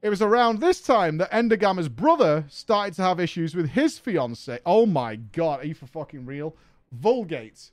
[0.00, 4.58] It was around this time that Endergamma's brother started to have issues with his fiance.
[4.64, 6.56] Oh my god, are you for fucking real?
[6.92, 7.72] Vulgate.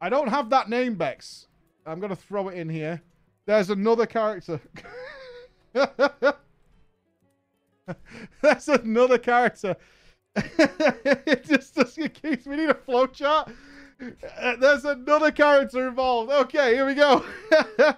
[0.00, 1.46] I don't have that name, Bex.
[1.86, 3.02] I'm going to throw it in here.
[3.46, 4.60] There's another character.
[8.42, 9.76] That's another character.
[10.36, 13.52] it just, just in case we need a flowchart.
[14.38, 16.30] Uh, there's another character involved.
[16.30, 17.24] Okay, here we go.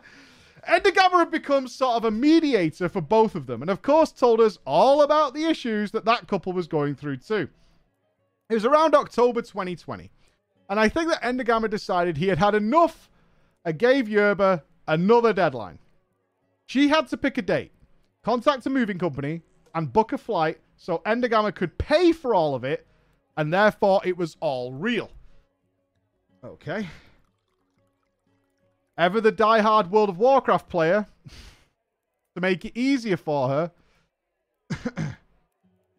[0.68, 4.40] Endergamma had become sort of a mediator for both of them, and of course told
[4.40, 7.48] us all about the issues that that couple was going through too.
[8.48, 10.10] It was around October 2020,
[10.68, 13.10] and I think that Endergamma decided he had had enough
[13.64, 15.78] and gave Yerba another deadline.
[16.66, 17.72] She had to pick a date,
[18.22, 19.42] contact a moving company,
[19.74, 22.86] and book a flight so Endergamma could pay for all of it,
[23.36, 25.10] and therefore it was all real.
[26.44, 26.88] Okay.
[28.98, 31.06] Ever the die-hard World of Warcraft player,
[32.34, 33.70] to make it easier for her,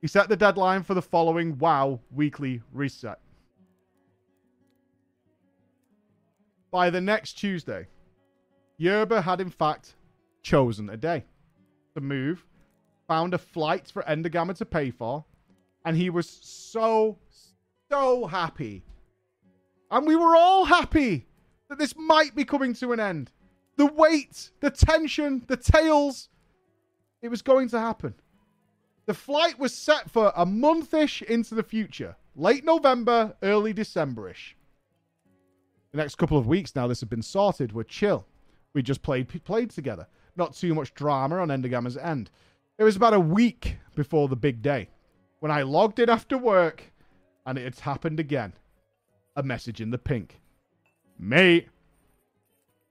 [0.02, 3.20] he set the deadline for the following WoW weekly reset.
[6.74, 7.86] By the next Tuesday,
[8.78, 9.94] Yerba had in fact
[10.42, 11.24] chosen a day
[11.94, 12.48] to move,
[13.08, 15.24] found a flight for Endergamma to pay for,
[15.86, 17.20] and he was so,
[17.92, 18.82] so happy.
[19.92, 21.28] And we were all happy
[21.70, 23.30] that this might be coming to an end.
[23.78, 26.30] The wait, the tension, the tales,
[27.22, 28.16] it was going to happen.
[29.06, 34.56] The flight was set for a monthish into the future, late November, early Decemberish.
[35.94, 37.72] The next couple of weeks now, this had been sorted.
[37.72, 38.26] We're chill.
[38.74, 40.08] We just played played together.
[40.36, 42.32] Not too much drama on Endergamma's end.
[42.80, 44.90] It was about a week before the big day
[45.40, 46.92] when I logged in after work
[47.46, 48.54] and it had happened again.
[49.36, 50.42] A message in the pink.
[51.20, 51.68] Mate.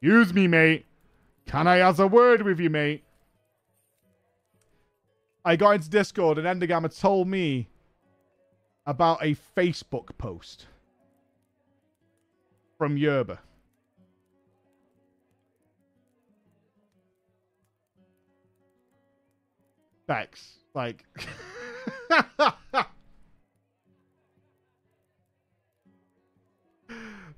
[0.01, 0.87] Use me, mate.
[1.47, 3.03] Can I have a word with you, mate?
[5.45, 7.69] I got into Discord and Endergamma told me
[8.87, 10.67] about a Facebook post
[12.83, 13.39] from Yerba.
[20.09, 21.05] Bex, like.
[22.19, 22.85] the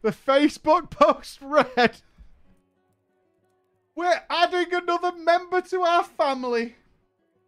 [0.06, 1.98] Facebook post read
[3.94, 6.76] We're adding another member to our family.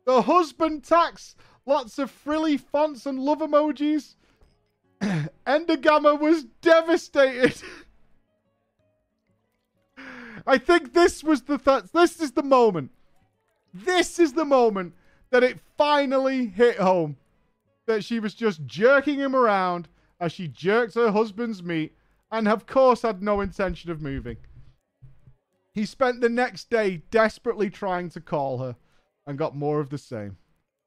[0.05, 1.35] The husband tax.
[1.65, 4.17] Lots of frilly fonts and love emojis.
[5.47, 7.63] Endergamma was devastated.
[10.47, 12.91] I think this was the th- this is the moment.
[13.75, 14.95] This is the moment
[15.31, 17.17] that it finally hit home.
[17.87, 21.95] That she was just jerking him around as she jerked her husband's meat
[22.31, 24.37] and of course had no intention of moving.
[25.73, 28.77] He spent the next day desperately trying to call her
[29.27, 30.37] and got more of the same.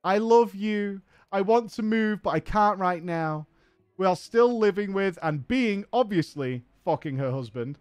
[0.04, 1.02] I love you.
[1.32, 3.46] I want to move, but I can't right now.
[3.98, 7.78] We are still living with and being, obviously, fucking her husband.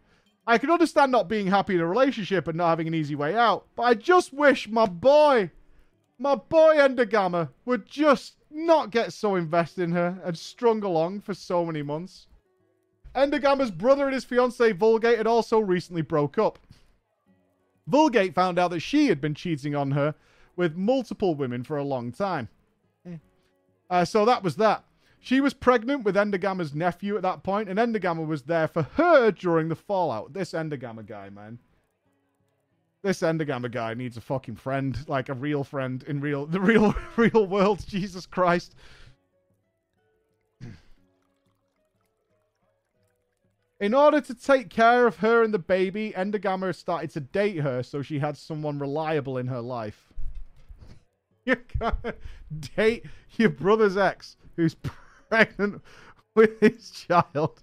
[0.48, 3.36] I can understand not being happy in a relationship and not having an easy way
[3.36, 5.50] out, but I just wish my boy,
[6.18, 11.34] my boy Endergamma, would just not get so invested in her and strung along for
[11.34, 12.28] so many months.
[13.14, 16.58] Endergamma's brother and his fiancee Vulgate had also recently broke up.
[17.86, 20.14] Vulgate found out that she had been cheating on her
[20.56, 22.48] with multiple women for a long time.
[23.90, 24.82] Uh, so that was that.
[25.20, 29.30] She was pregnant with Endergamma's nephew at that point, and Endergamma was there for her
[29.30, 30.32] during the fallout.
[30.32, 31.58] This Endergamma guy, man.
[33.02, 36.94] This Endergamma guy needs a fucking friend, like a real friend in real the real
[37.16, 37.84] real world.
[37.86, 38.74] Jesus Christ.
[43.80, 47.84] In order to take care of her and the baby, Endergamma started to date her
[47.84, 50.04] so she had someone reliable in her life.
[51.44, 52.18] You can't
[52.76, 53.06] date
[53.38, 54.76] your brother's ex who's
[55.28, 55.82] pregnant
[56.34, 57.62] with his child.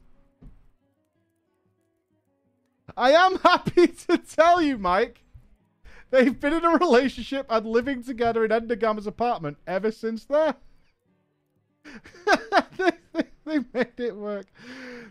[2.97, 5.23] I am happy to tell you, Mike,
[6.11, 10.55] they've been in a relationship and living together in Endergamma's apartment ever since there.
[12.77, 14.47] they, they, they made it work.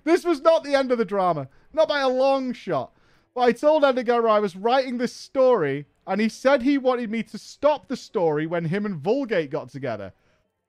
[0.05, 2.93] This was not the end of the drama, not by a long shot.
[3.35, 7.23] But I told Endergamma I was writing this story and he said he wanted me
[7.25, 10.13] to stop the story when him and Vulgate got together.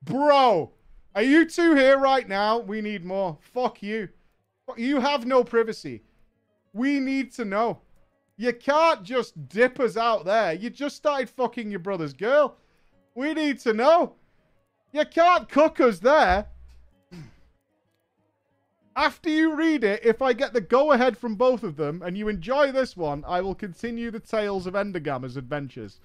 [0.04, 0.72] Bro,
[1.16, 2.60] are you two here right now?
[2.60, 3.38] We need more.
[3.40, 4.10] Fuck you.
[4.78, 6.04] You have no privacy.
[6.74, 7.80] We need to know.
[8.38, 10.54] You can't just dip us out there.
[10.54, 12.58] You just started fucking your brother's girl.
[13.16, 14.16] We need to know.
[14.92, 16.48] You can't cook us there.
[18.98, 22.18] After you read it, if I get the go ahead from both of them and
[22.18, 26.00] you enjoy this one, I will continue the tales of Endergamma's adventures.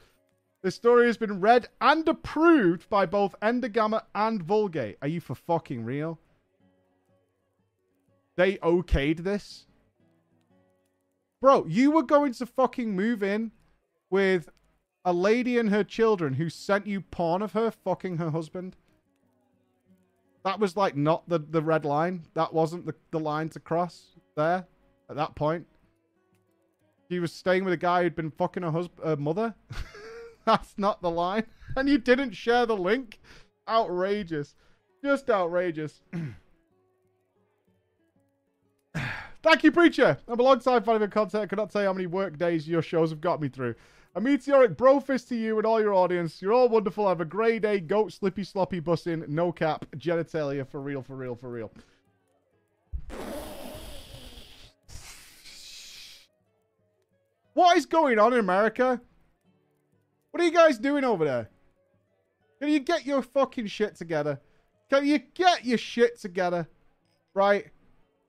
[0.62, 4.98] This story has been read and approved by both Endergamma and Vulgate.
[5.00, 6.18] Are you for fucking real?
[8.36, 9.66] They okayed this?
[11.40, 13.52] Bro, you were going to fucking move in
[14.10, 14.50] with
[15.02, 18.76] a lady and her children who sent you porn of her fucking her husband?
[20.44, 22.26] That was like not the, the red line.
[22.34, 24.66] That wasn't the, the line to cross there
[25.08, 25.66] at that point.
[27.10, 29.54] She was staying with a guy who'd been fucking her husband, her mother.
[30.50, 31.44] That's not the line.
[31.76, 33.20] And you didn't share the link.
[33.68, 34.56] Outrageous.
[35.00, 36.00] Just outrageous.
[39.44, 40.18] Thank you, Preacher.
[40.26, 41.44] I'm alongside long fan of your content.
[41.44, 43.76] I cannot tell you how many work days your shows have got me through.
[44.16, 46.42] A meteoric brofist to you and all your audience.
[46.42, 47.06] You're all wonderful.
[47.06, 47.78] Have a great day.
[47.78, 51.70] Goat, slippy, sloppy, bussing, no cap, genitalia, for real, for real, for real.
[57.54, 59.00] What is going on in America?
[60.30, 61.50] What are you guys doing over there?
[62.60, 64.40] Can you get your fucking shit together?
[64.90, 66.68] Can you get your shit together?
[67.34, 67.66] Right?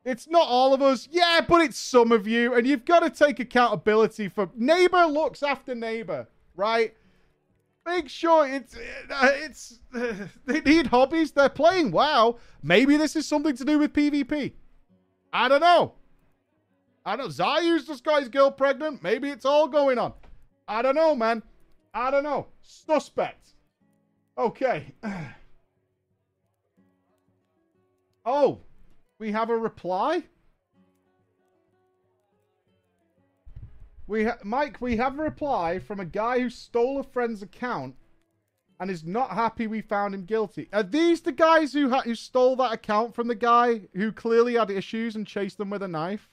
[0.04, 1.08] It's not all of us.
[1.12, 2.56] Yeah, but it's some of you.
[2.56, 6.96] And you've got to take accountability for neighbor looks after neighbor, right?
[7.86, 9.80] Make sure it's uh, it's
[10.46, 11.32] they need hobbies.
[11.32, 12.38] They're playing WoW.
[12.64, 14.54] Maybe this is something to do with PvP.
[15.34, 15.94] I don't know.
[17.06, 17.26] I don't.
[17.26, 17.46] Know.
[17.46, 19.02] Zayu's just got his girl pregnant.
[19.02, 20.14] Maybe it's all going on.
[20.68, 21.42] I don't know, man.
[21.94, 22.48] I don't know.
[22.62, 23.50] Suspect.
[24.38, 24.94] Okay.
[28.26, 28.60] oh,
[29.20, 30.24] we have a reply.
[34.08, 37.96] We Mike, we have a reply from a guy who stole a friend's account
[38.80, 40.68] and is not happy we found him guilty.
[40.74, 44.72] Are these the guys who who stole that account from the guy who clearly had
[44.72, 46.30] issues and chased them with a knife?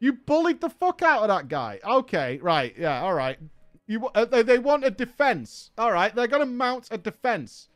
[0.00, 1.78] You bullied the fuck out of that guy.
[1.84, 3.38] Okay, right, yeah, all right.
[3.86, 5.70] You uh, they, they want a defense.
[5.76, 7.68] All right, they're gonna mount a defense.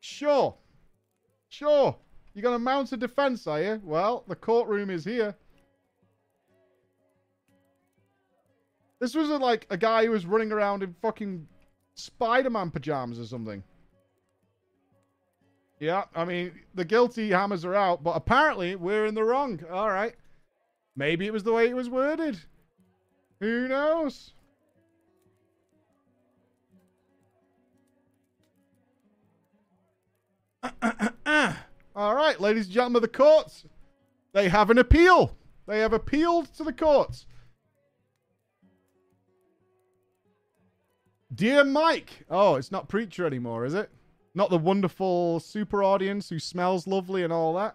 [0.00, 0.54] Sure,
[1.48, 1.96] sure.
[2.34, 3.80] You're gonna mount a defense, are you?
[3.84, 5.34] Well, the courtroom is here.
[9.00, 11.48] This was a, like a guy who was running around in fucking
[11.96, 13.62] Spider-Man pajamas or something.
[15.80, 19.60] Yeah, I mean, the guilty hammers are out, but apparently we're in the wrong.
[19.72, 20.14] All right.
[20.94, 22.38] Maybe it was the way it was worded.
[23.40, 24.34] Who knows?
[31.96, 33.64] All right, ladies and gentlemen of the courts,
[34.32, 35.36] they have an appeal.
[35.66, 37.26] They have appealed to the courts.
[41.34, 42.24] Dear Mike.
[42.30, 43.90] Oh, it's not Preacher anymore, is it?
[44.34, 47.74] Not the wonderful super audience who smells lovely and all that.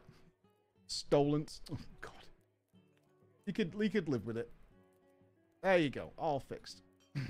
[0.88, 1.46] Stolen.
[1.72, 2.14] Oh, God.
[3.46, 4.50] You could, you could live with it.
[5.62, 6.12] There you go.
[6.18, 6.82] All fixed.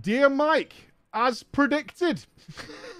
[0.00, 0.74] Dear Mike,
[1.12, 2.24] as predicted.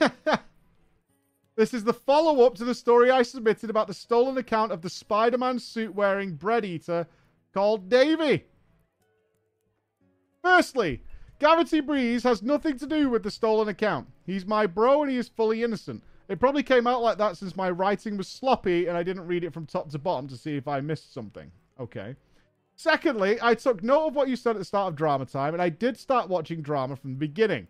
[1.56, 4.82] this is the follow up to the story I submitted about the stolen account of
[4.82, 7.06] the Spider Man suit wearing bread eater
[7.52, 8.44] called Davy.
[10.42, 11.02] Firstly,
[11.40, 14.08] Gravity Breeze has nothing to do with the stolen account.
[14.26, 16.02] He's my bro and he is fully innocent.
[16.28, 19.44] It probably came out like that since my writing was sloppy and I didn't read
[19.44, 21.50] it from top to bottom to see if I missed something.
[21.80, 22.16] Okay.
[22.74, 25.62] Secondly, I took note of what you said at the start of drama time and
[25.62, 27.68] I did start watching drama from the beginning.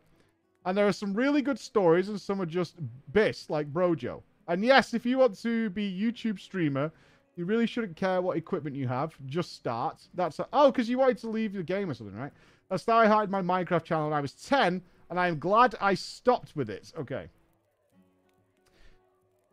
[0.68, 2.76] And there are some really good stories and some are just
[3.14, 4.20] biss like Brojo.
[4.48, 6.92] And yes, if you want to be a YouTube streamer,
[7.36, 9.14] you really shouldn't care what equipment you have.
[9.24, 10.02] Just start.
[10.12, 12.32] That's a, oh, because you wanted to leave the game or something, right?
[12.68, 15.74] That's how I started my Minecraft channel when I was 10, and I am glad
[15.80, 16.92] I stopped with it.
[16.98, 17.30] Okay.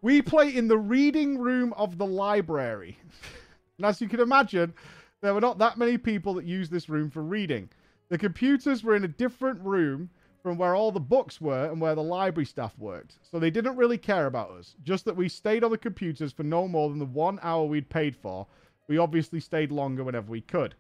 [0.02, 3.00] We play in the reading room of the library.
[3.78, 4.74] and as you can imagine,
[5.22, 7.70] there were not that many people that used this room for reading.
[8.10, 10.10] The computers were in a different room
[10.46, 13.18] from where all the books were and where the library staff worked.
[13.24, 14.76] So they didn't really care about us.
[14.84, 17.90] Just that we stayed on the computers for no more than the one hour we'd
[17.90, 18.46] paid for.
[18.88, 20.76] We obviously stayed longer whenever we could.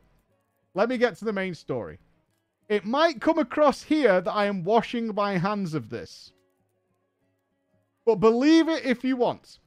[0.75, 1.97] Let me get to the main story.
[2.69, 6.31] It might come across here that I am washing my hands of this.
[8.05, 9.57] But believe it if you want.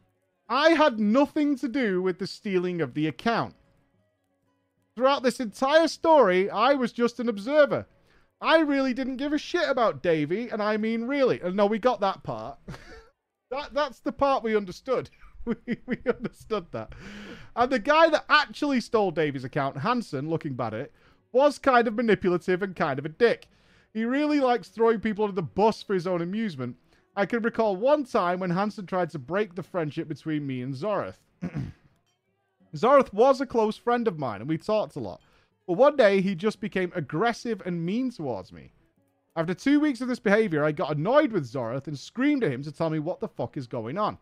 [0.49, 3.57] I had nothing to do with the stealing of the account.
[4.95, 7.85] Throughout this entire story, I was just an observer.
[8.41, 11.41] I really didn't give a shit about Davy, and I mean really.
[11.41, 12.59] And no, we got that part.
[13.51, 15.11] that that's the part we understood.
[15.45, 16.93] we, we understood that.
[17.57, 20.93] And the guy that actually stole Davy's account, Hanson, looking back at it,
[21.33, 23.49] was kind of manipulative and kind of a dick.
[23.93, 26.77] He really likes throwing people under the bus for his own amusement.
[27.17, 30.75] I can recall one time when Hanson tried to break the friendship between me and
[30.75, 31.19] Zorath.
[32.77, 35.21] Zorath was a close friend of mine, and we talked a lot.
[35.69, 38.73] But one day, he just became aggressive and mean towards me.
[39.37, 42.63] After two weeks of this behavior, I got annoyed with Zorath and screamed at him
[42.63, 44.17] to tell me what the fuck is going on.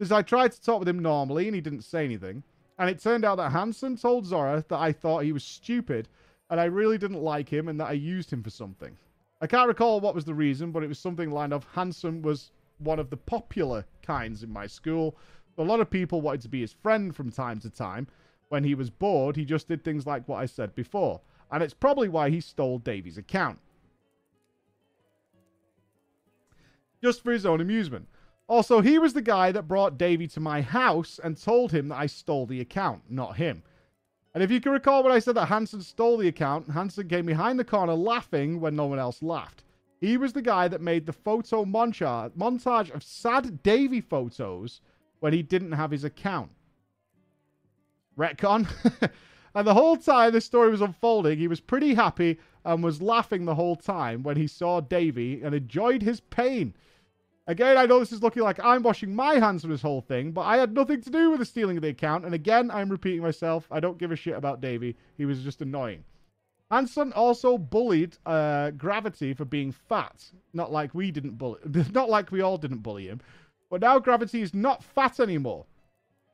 [0.00, 2.42] As I tried to talk with him normally, and he didn't say anything.
[2.78, 6.08] And it turned out that Hanson told Zorath that I thought he was stupid
[6.48, 8.96] and I really didn't like him and that I used him for something.
[9.42, 12.50] I can't recall what was the reason, but it was something line of Hanson was
[12.78, 15.16] one of the popular kinds in my school.
[15.58, 18.06] A lot of people wanted to be his friend from time to time.
[18.48, 21.20] When he was bored, he just did things like what I said before.
[21.50, 23.58] And it's probably why he stole Davy's account.
[27.02, 28.08] Just for his own amusement.
[28.48, 31.98] Also, he was the guy that brought Davy to my house and told him that
[31.98, 33.62] I stole the account, not him.
[34.34, 37.26] And if you can recall when I said that Hanson stole the account, Hanson came
[37.26, 39.64] behind the corner laughing when no one else laughed.
[40.00, 44.80] He was the guy that made the photo montage, montage of sad Davy photos
[45.20, 46.50] when he didn't have his account.
[48.18, 48.68] Retcon.
[49.54, 53.44] and the whole time this story was unfolding, he was pretty happy and was laughing
[53.44, 56.74] the whole time when he saw Davy and enjoyed his pain.
[57.46, 60.32] Again, I know this is looking like I'm washing my hands of this whole thing,
[60.32, 62.26] but I had nothing to do with the stealing of the account.
[62.26, 63.66] And again, I'm repeating myself.
[63.70, 64.96] I don't give a shit about Davy.
[65.16, 66.04] He was just annoying.
[66.70, 70.22] Hanson also bullied uh, Gravity for being fat.
[70.52, 71.60] Not like we didn't bully,
[71.94, 73.22] not like we all didn't bully him.
[73.70, 75.64] But now Gravity is not fat anymore.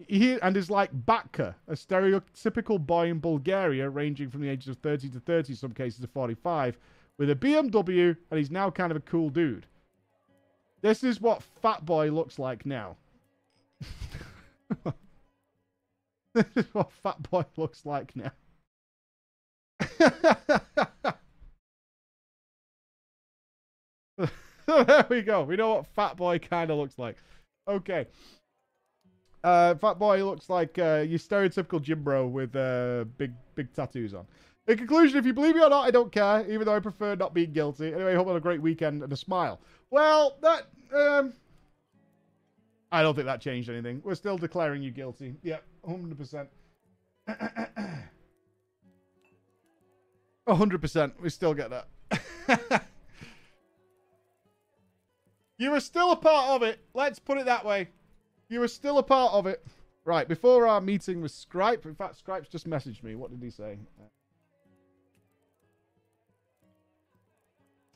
[0.08, 4.78] He and is like Batka, a stereotypical boy in Bulgaria, ranging from the ages of
[4.78, 6.78] 30 to 30, some cases to 45,
[7.18, 9.66] with a BMW, and he's now kind of a cool dude.
[10.82, 12.96] This is what Fat Boy looks like now.
[16.34, 18.32] this is what Fat Boy looks like now.
[24.66, 25.42] there we go.
[25.42, 27.16] We know what Fat Boy kind of looks like.
[27.66, 28.06] Okay.
[29.44, 34.14] Uh, Fat Boy looks like uh, your stereotypical gym bro with uh, big big tattoos
[34.14, 34.26] on.
[34.66, 37.14] In conclusion, if you believe me or not, I don't care, even though I prefer
[37.14, 37.92] not being guilty.
[37.92, 39.60] Anyway, hope you have a great weekend and a smile.
[39.90, 40.62] Well, that,
[40.96, 41.34] um,
[42.90, 44.00] I don't think that changed anything.
[44.02, 45.34] We're still declaring you guilty.
[45.42, 46.46] Yep, 100%.
[50.48, 51.12] 100%.
[51.20, 52.86] We still get that.
[55.58, 56.80] you were still a part of it.
[56.94, 57.88] Let's put it that way.
[58.54, 59.66] You were still a part of it.
[60.04, 63.16] Right, before our meeting with Scripe, in fact, Scripe's just messaged me.
[63.16, 63.78] What did he say?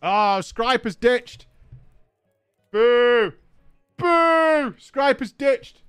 [0.02, 1.46] Oh, Scripe has ditched.
[2.72, 3.34] Boo!
[3.98, 4.74] Boo!
[4.80, 5.82] Scripe has ditched.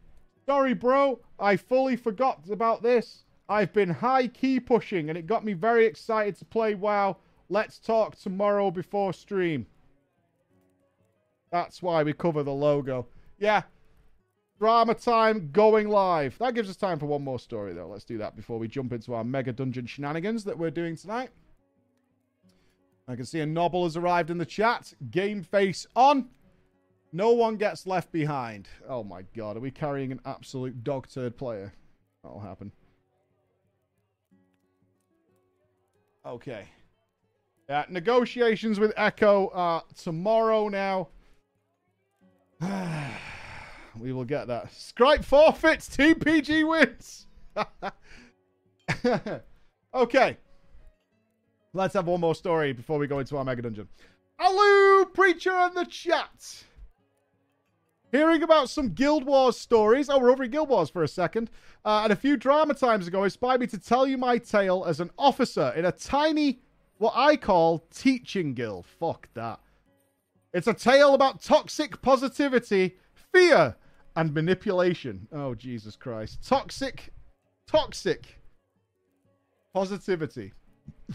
[0.45, 1.19] Sorry, bro.
[1.39, 3.23] I fully forgot about this.
[3.49, 7.17] I've been high key pushing and it got me very excited to play WoW.
[7.49, 9.65] Let's talk tomorrow before stream.
[11.51, 13.07] That's why we cover the logo.
[13.39, 13.63] Yeah.
[14.59, 16.37] Drama time going live.
[16.37, 17.87] That gives us time for one more story, though.
[17.87, 21.29] Let's do that before we jump into our Mega Dungeon shenanigans that we're doing tonight.
[23.07, 24.93] I can see a Nobble has arrived in the chat.
[25.11, 26.27] Game face on.
[27.13, 28.67] No one gets left behind.
[28.87, 31.73] Oh my god, are we carrying an absolute dog turd player?
[32.21, 32.71] That'll happen.
[36.25, 36.65] Okay.
[37.69, 41.07] Yeah, negotiations with Echo are tomorrow now.
[43.99, 44.73] we will get that.
[44.73, 47.27] Scripe forfeits, TPG wins.
[49.93, 50.37] okay.
[51.73, 53.87] Let's have one more story before we go into our Mega Dungeon.
[54.37, 56.63] Hello, Preacher in the chat.
[58.11, 60.09] Hearing about some Guild Wars stories.
[60.09, 61.51] Oh, we're over Guild Wars for a second.
[61.85, 64.99] Uh, and a few drama times ago, inspired me to tell you my tale as
[64.99, 66.59] an officer in a tiny,
[66.97, 68.87] what I call teaching guild.
[68.87, 69.59] Fuck that.
[70.53, 72.97] It's a tale about toxic positivity,
[73.33, 73.75] fear,
[74.15, 75.27] and manipulation.
[75.31, 76.45] Oh, Jesus Christ.
[76.45, 77.13] Toxic,
[77.67, 78.39] toxic
[79.73, 80.53] positivity.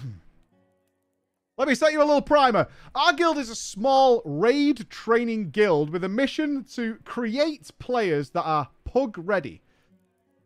[1.57, 2.67] Let me set you a little primer.
[2.95, 8.43] Our guild is a small raid training guild with a mission to create players that
[8.43, 9.63] are pug ready.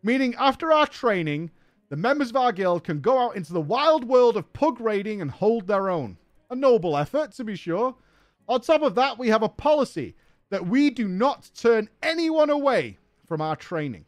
[0.03, 1.51] Meaning, after our training,
[1.89, 5.23] the members of our guild can go out into the wild world of pug raiding
[5.23, 6.19] and hold their own.
[6.51, 7.95] A noble effort, to be sure.
[8.47, 10.15] On top of that, we have a policy
[10.51, 14.05] that we do not turn anyone away from our training.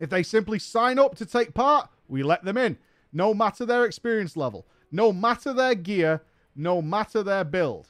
[0.00, 2.78] If they simply sign up to take part, we let them in,
[3.12, 6.22] no matter their experience level no matter their gear,
[6.54, 7.88] no matter their build.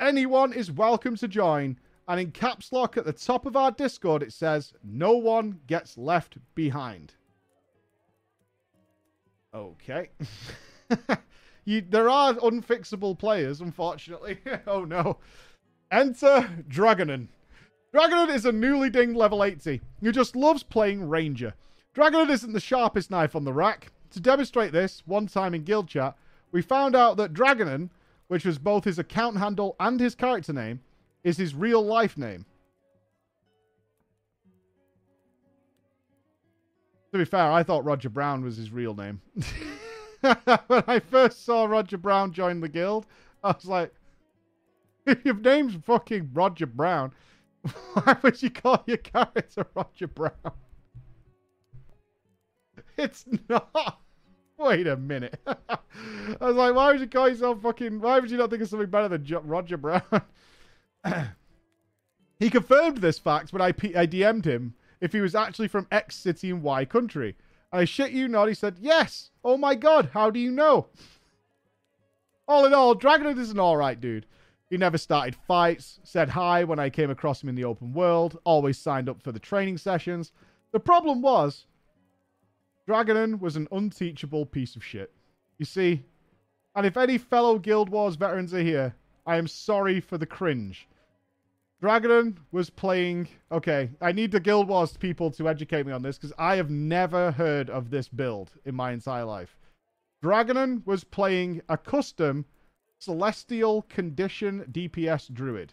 [0.00, 4.22] Anyone is welcome to join, and in caps lock at the top of our Discord,
[4.22, 7.14] it says, No one gets left behind.
[9.54, 10.10] Okay.
[11.64, 14.38] you, there are unfixable players, unfortunately.
[14.66, 15.18] oh no.
[15.90, 17.28] Enter Dragonon.
[17.94, 21.54] Dragonon is a newly dinged level 80 who just loves playing Ranger.
[21.94, 25.88] Dragonon isn't the sharpest knife on the rack, to demonstrate this, one time in guild
[25.88, 26.16] chat,
[26.52, 27.90] we found out that Dragonon,
[28.28, 30.80] which was both his account handle and his character name,
[31.24, 32.46] is his real life name.
[37.10, 39.20] To be fair, I thought Roger Brown was his real name.
[40.20, 43.06] when I first saw Roger Brown join the guild,
[43.42, 43.92] I was like,
[45.06, 47.12] if your name's fucking Roger Brown,
[47.94, 50.32] why would you call your character Roger Brown?
[52.96, 53.98] It's not.
[54.56, 55.40] Wait a minute.
[55.48, 55.78] I
[56.40, 58.00] was like, why would you call yourself fucking.
[58.00, 60.02] Why would you not think of something better than Roger Brown?
[62.38, 65.88] he confirmed this fact when I, P- I DM'd him if he was actually from
[65.90, 67.34] X city and Y country.
[67.72, 69.30] And I shit you not, he said, yes.
[69.44, 70.86] Oh my god, how do you know?
[72.46, 74.26] All in all, Dragon is an alright dude.
[74.74, 78.40] He never started fights, said hi when I came across him in the open world,
[78.42, 80.32] always signed up for the training sessions.
[80.72, 81.66] The problem was,
[82.88, 85.12] Dragonon was an unteachable piece of shit.
[85.58, 86.02] You see,
[86.74, 90.88] and if any fellow Guild Wars veterans are here, I am sorry for the cringe.
[91.80, 93.28] Dragonon was playing.
[93.52, 96.70] Okay, I need the Guild Wars people to educate me on this because I have
[96.70, 99.56] never heard of this build in my entire life.
[100.20, 102.44] Dragonon was playing a custom
[103.04, 105.72] Celestial Condition DPS Druid.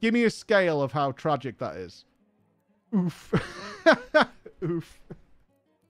[0.00, 2.04] Give me a scale of how tragic that is.
[2.94, 3.34] Oof.
[4.64, 5.00] oof.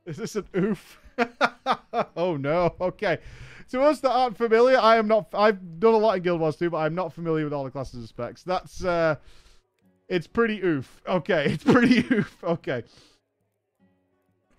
[0.06, 1.00] Is this an oof?
[2.16, 2.74] oh no.
[2.80, 3.18] Okay.
[3.70, 5.28] To us that aren't familiar, I am not.
[5.32, 7.70] I've done a lot in Guild Wars 2, but I'm not familiar with all the
[7.70, 8.42] classes and specs.
[8.42, 9.16] That's uh,
[10.08, 11.00] it's pretty oof.
[11.06, 12.42] Okay, it's pretty oof.
[12.42, 12.82] Okay.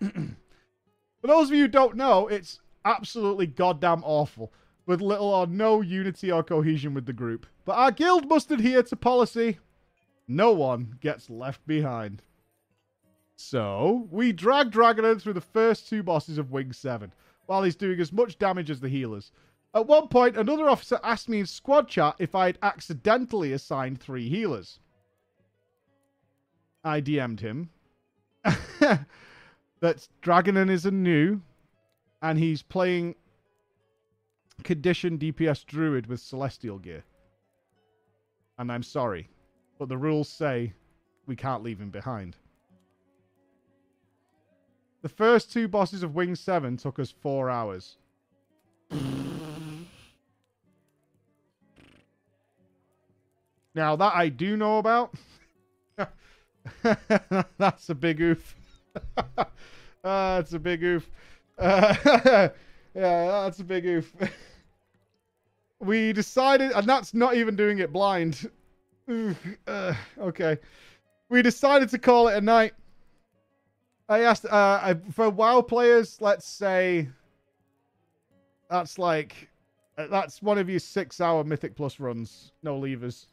[0.00, 4.52] For those of you who don't know, it's absolutely goddamn awful,
[4.86, 7.46] with little or no unity or cohesion with the group.
[7.64, 9.58] But our guild must adhere to policy.
[10.26, 12.22] No one gets left behind.
[13.36, 17.12] So, we drag Dragonon through the first two bosses of Wing 7,
[17.46, 19.32] while he's doing as much damage as the healers.
[19.74, 24.00] At one point, another officer asked me in squad chat if I had accidentally assigned
[24.00, 24.78] three healers.
[26.84, 27.70] I DM'd him
[28.44, 31.40] that Dragonon is a new,
[32.20, 33.14] and he's playing
[34.62, 37.04] condition DPS Druid with Celestial gear.
[38.58, 39.28] And I'm sorry,
[39.78, 40.72] but the rules say
[41.26, 42.36] we can't leave him behind.
[45.02, 47.96] The first two bosses of Wing 7 took us four hours.
[53.74, 55.14] Now, that I do know about.
[57.58, 58.54] that's a big oof.
[60.02, 61.10] that's a big oof.
[61.58, 61.94] Uh,
[62.94, 64.14] yeah, that's a big oof.
[65.82, 68.48] We decided, and that's not even doing it blind.
[69.66, 70.56] Uh, okay.
[71.28, 72.72] We decided to call it a night.
[74.08, 76.18] I asked uh, for WoW players.
[76.20, 77.08] Let's say
[78.70, 79.48] that's like
[79.98, 83.26] uh, that's one of your six-hour Mythic Plus runs, no levers.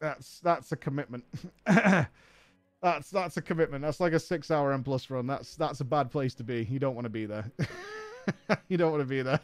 [0.00, 1.24] That's that's a commitment.
[1.66, 3.82] that's that's a commitment.
[3.82, 5.26] That's like a six-hour M plus run.
[5.26, 6.66] That's that's a bad place to be.
[6.70, 7.50] You don't want to be there.
[8.68, 9.40] you don't want to be there.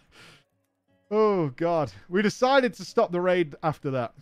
[1.11, 4.15] Oh God, we decided to stop the raid after that.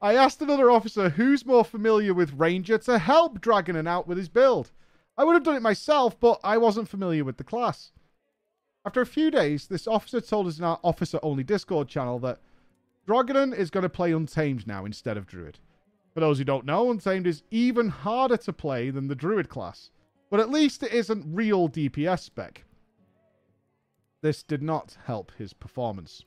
[0.00, 4.28] I asked another officer who's more familiar with Ranger to help Dragonon out with his
[4.28, 4.70] build.
[5.18, 7.90] I would have done it myself, but I wasn't familiar with the class.
[8.84, 12.38] After a few days, this officer told us in our officer only Discord channel that
[13.08, 15.58] Dragonon is going to play Untamed now instead of Druid.
[16.14, 19.90] For those who don't know, Untamed is even harder to play than the Druid class,
[20.30, 22.62] but at least it isn't real DPS spec.
[24.26, 26.24] This did not help his performance.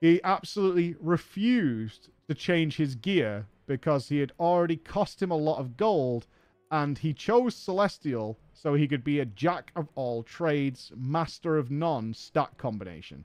[0.00, 5.58] He absolutely refused to change his gear because he had already cost him a lot
[5.58, 6.28] of gold
[6.70, 11.68] and he chose Celestial so he could be a jack of all trades, master of
[11.68, 13.24] none stat combination.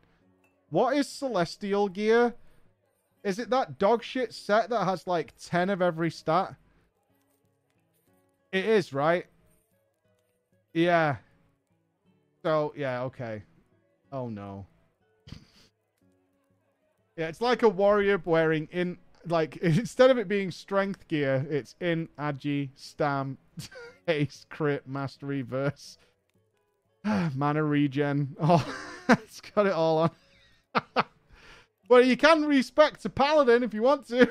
[0.72, 2.34] What is Celestial gear?
[3.24, 6.55] Is it that dog shit set that has like 10 of every stat?
[8.51, 9.28] It is, right?
[10.74, 11.17] Yeah.
[12.41, 13.43] So, yeah, okay.
[14.12, 14.66] Oh no.
[17.18, 18.97] yeah, it's like a warrior wearing in
[19.28, 23.38] like instead of it being strength gear, it's in agi, stam,
[24.07, 25.97] haste, crit, mastery, verse,
[27.36, 28.36] mana regen.
[28.39, 28.66] Oh,
[29.10, 30.12] it's got it all on.
[31.89, 34.28] well, you can respect a paladin if you want to.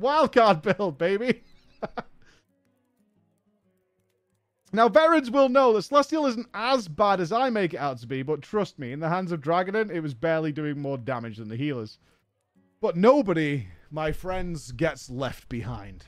[0.00, 1.42] Wildcard build, baby.
[4.72, 8.06] Now, veterans will know that Celestial isn't as bad as I make it out to
[8.06, 11.38] be, but trust me, in the hands of Dragonon, it was barely doing more damage
[11.38, 11.98] than the healers.
[12.80, 16.06] But nobody my friends, gets left behind.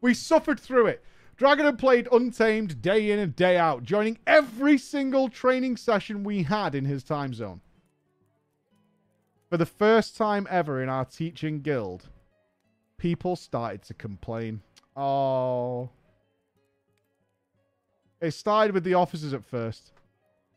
[0.00, 1.04] We suffered through it.
[1.38, 6.74] Dragonon played Untamed day in and day out, joining every single training session we had
[6.74, 7.60] in his time zone.
[9.50, 12.08] For the first time ever in our teaching guild,
[12.96, 14.62] people started to complain.
[14.96, 15.90] Oh.
[18.20, 19.92] It started with the officers at first.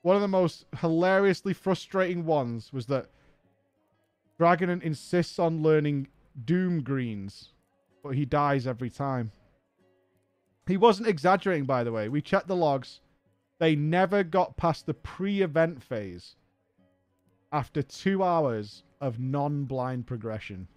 [0.01, 3.09] one of the most hilariously frustrating ones was that
[4.39, 6.07] Dragonon insists on learning
[6.45, 7.49] Dhuum Greens,
[8.01, 9.31] but he dies every time.
[10.67, 12.07] He wasn't exaggerating, by the way.
[12.07, 13.01] We checked the logs.
[13.57, 16.35] They never got past the pre event phase
[17.51, 20.67] after two hours of non blind progression.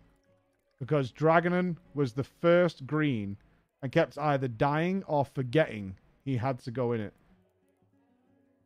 [0.80, 3.36] Because Dragonon was the first green
[3.82, 7.14] and kept either dying or forgetting he had to go in it.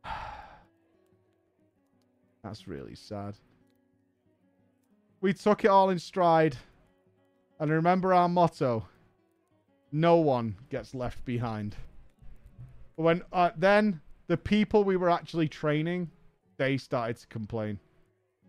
[2.43, 3.35] That's really sad.
[5.21, 6.55] We took it all in stride.
[7.59, 8.85] And remember our motto
[9.91, 11.75] no one gets left behind.
[12.95, 16.11] When uh, then the people we were actually training,
[16.57, 17.79] they started to complain.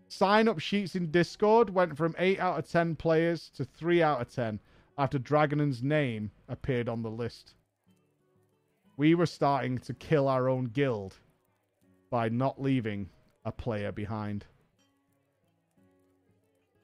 [0.09, 4.21] Sign up sheets in Discord went from 8 out of 10 players to 3 out
[4.21, 4.59] of 10
[4.97, 7.53] after Dragonon's name appeared on the list.
[8.99, 11.15] We were starting to kill our own guild
[12.09, 13.07] by not leaving
[13.45, 14.43] a player behind.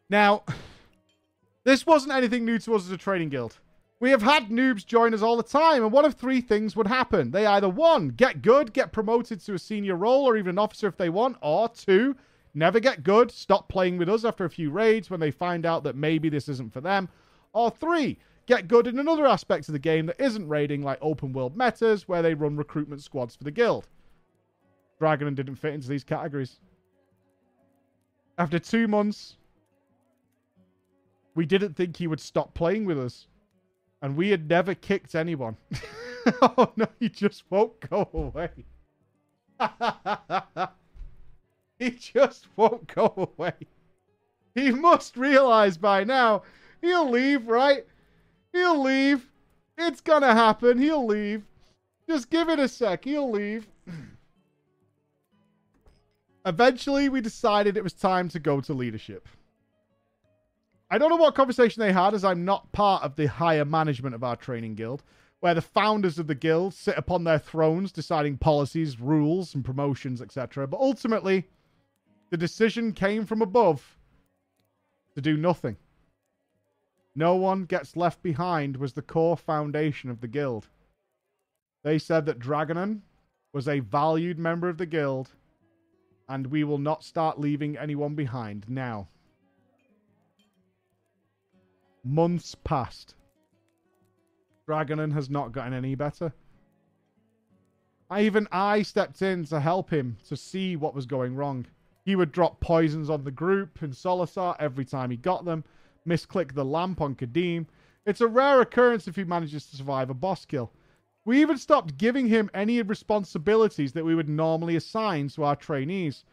[0.10, 0.44] Now,
[1.66, 3.60] this wasn't anything new to us as a trading guild.
[4.00, 6.88] We have had noobs join us all the time, and one of three things would
[6.88, 7.32] happen.
[7.32, 10.88] They either one, get good, get promoted to a senior role or even an officer
[10.88, 12.16] if they want, or two,
[12.54, 15.84] never get good, stop playing with us after a few raids when they find out
[15.84, 17.10] that maybe this isn't for them,
[17.52, 21.34] or three, get good in another aspect of the game that isn't raiding, like open
[21.34, 23.88] world metas, where they run recruitment squads for the guild.
[25.00, 26.60] Dragon didn't fit into these categories.
[28.38, 29.38] After two months,
[31.36, 33.28] we didn't think he would stop playing with us.
[34.02, 35.58] And we had never kicked anyone.
[36.42, 38.50] oh no, he just won't go away.
[41.80, 43.54] he just won't go away.
[44.54, 46.44] He must realize by now
[46.82, 47.86] he'll leave, right?
[48.56, 49.30] He'll leave.
[49.78, 50.78] It's gonna happen.
[50.78, 51.44] He'll leave.
[52.08, 53.04] Just give it a sec.
[53.04, 53.68] He'll leave.
[56.46, 59.28] Eventually, we decided it was time to go to leadership.
[60.90, 64.16] I don't know what conversation they had, as I'm not part of the higher management
[64.16, 65.04] of our training guild,
[65.42, 70.22] where the founders of the guild sit upon their thrones deciding policies, rules, and promotions,
[70.22, 70.68] etc.
[70.68, 71.46] But ultimately,
[72.30, 73.98] the decision came from above
[75.16, 75.76] to do nothing.
[77.16, 80.68] No one gets left behind was the core foundation of the guild.
[81.84, 83.02] They said that Dragonon
[83.54, 85.32] was a valued member of the guild,
[86.28, 89.08] and we will not start leaving anyone behind now.
[92.04, 93.16] Months passed.
[94.68, 96.34] Dragonon has not gotten any better.
[98.10, 101.66] I, even I stepped in to help him to see what was going wrong.
[102.04, 105.64] He would drop poisons on the group in Slothasor every time he got them,
[106.08, 107.68] misclick the lamp on Qadim.
[108.06, 110.72] It's a rare occurrence if he manages to survive a boss kill.
[111.26, 116.24] We even stopped giving him any responsibilities that we would normally assign to our trainees,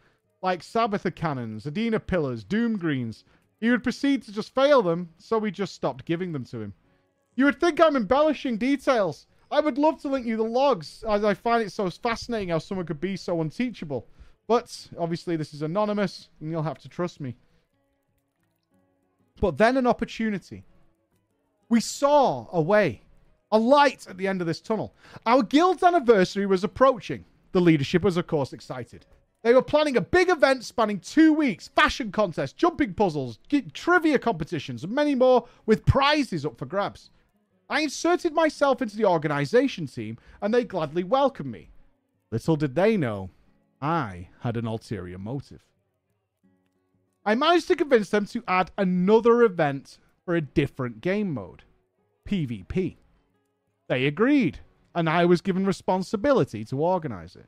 [0.41, 3.23] like Sabetha cannons, Adina pillars, Dhuum greens,
[3.63, 6.73] he would proceed to just fail them, so we just stopped giving them to him.
[7.35, 9.25] You would think I'm embellishing details.
[9.49, 12.57] I would love to link you the logs, as I find it so fascinating how
[12.57, 14.05] someone could be so unteachable.
[14.47, 17.37] But, obviously, this is anonymous, and you'll have to trust me.
[19.39, 20.63] But then an opportunity.
[21.69, 23.01] We saw a way,
[23.51, 24.93] a light at the end of this tunnel.
[25.25, 27.25] Our guild's anniversary was approaching.
[27.51, 29.05] The leadership was, of course, excited.
[29.43, 33.39] They were planning a big event spanning two weeks, fashion contests, jumping puzzles,
[33.73, 37.09] trivia competitions, and many more with prizes up for grabs.
[37.69, 41.71] I inserted myself into the organization team, and they gladly welcomed me.
[42.31, 43.31] Little did they know,
[43.81, 45.63] I had an ulterior motive.
[47.25, 51.63] I managed to convince them to add another event for a different game mode
[52.27, 52.97] PvP.
[53.87, 54.59] They agreed,
[54.95, 57.47] and I was given responsibility to organize it.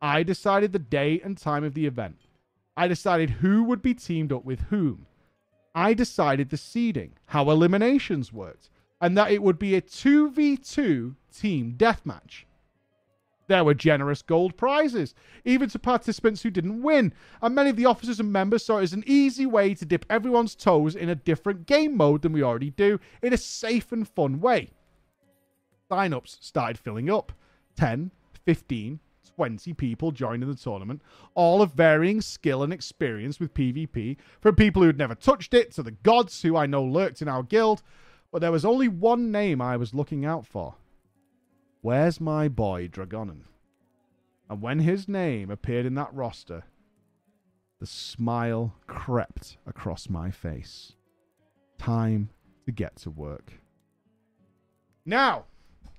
[0.00, 2.16] I decided the day and time of the event.
[2.76, 5.06] I decided who would be teamed up with whom.
[5.74, 8.68] I decided the seeding, how eliminations worked,
[9.00, 12.44] and that it would be a 2v2 team deathmatch.
[13.48, 15.14] There were generous gold prizes,
[15.44, 18.84] even to participants who didn't win, and many of the officers and members saw it
[18.84, 22.42] as an easy way to dip everyone's toes in a different game mode than we
[22.42, 24.70] already do, in a safe and fun way.
[25.88, 27.32] Sign-ups started filling up
[27.76, 28.12] 10,
[28.44, 29.00] 15,
[29.34, 31.02] 20 people joining the tournament,
[31.34, 35.82] all of varying skill and experience with PvP, from people who'd never touched it to
[35.82, 37.82] the gods who I know lurked in our guild.
[38.30, 40.76] But there was only one name I was looking out for.
[41.82, 43.42] Where's my boy Dragonon?
[44.48, 46.64] And when his name appeared in that roster,
[47.80, 50.92] the smile crept across my face.
[51.78, 52.30] Time
[52.66, 53.54] to get to work.
[55.04, 55.46] Now,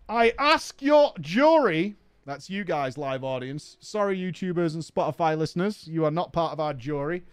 [0.08, 3.76] I ask your jury That's you guys, live audience.
[3.82, 5.86] Sorry, YouTubers and Spotify listeners.
[5.88, 7.24] You are not part of our jury.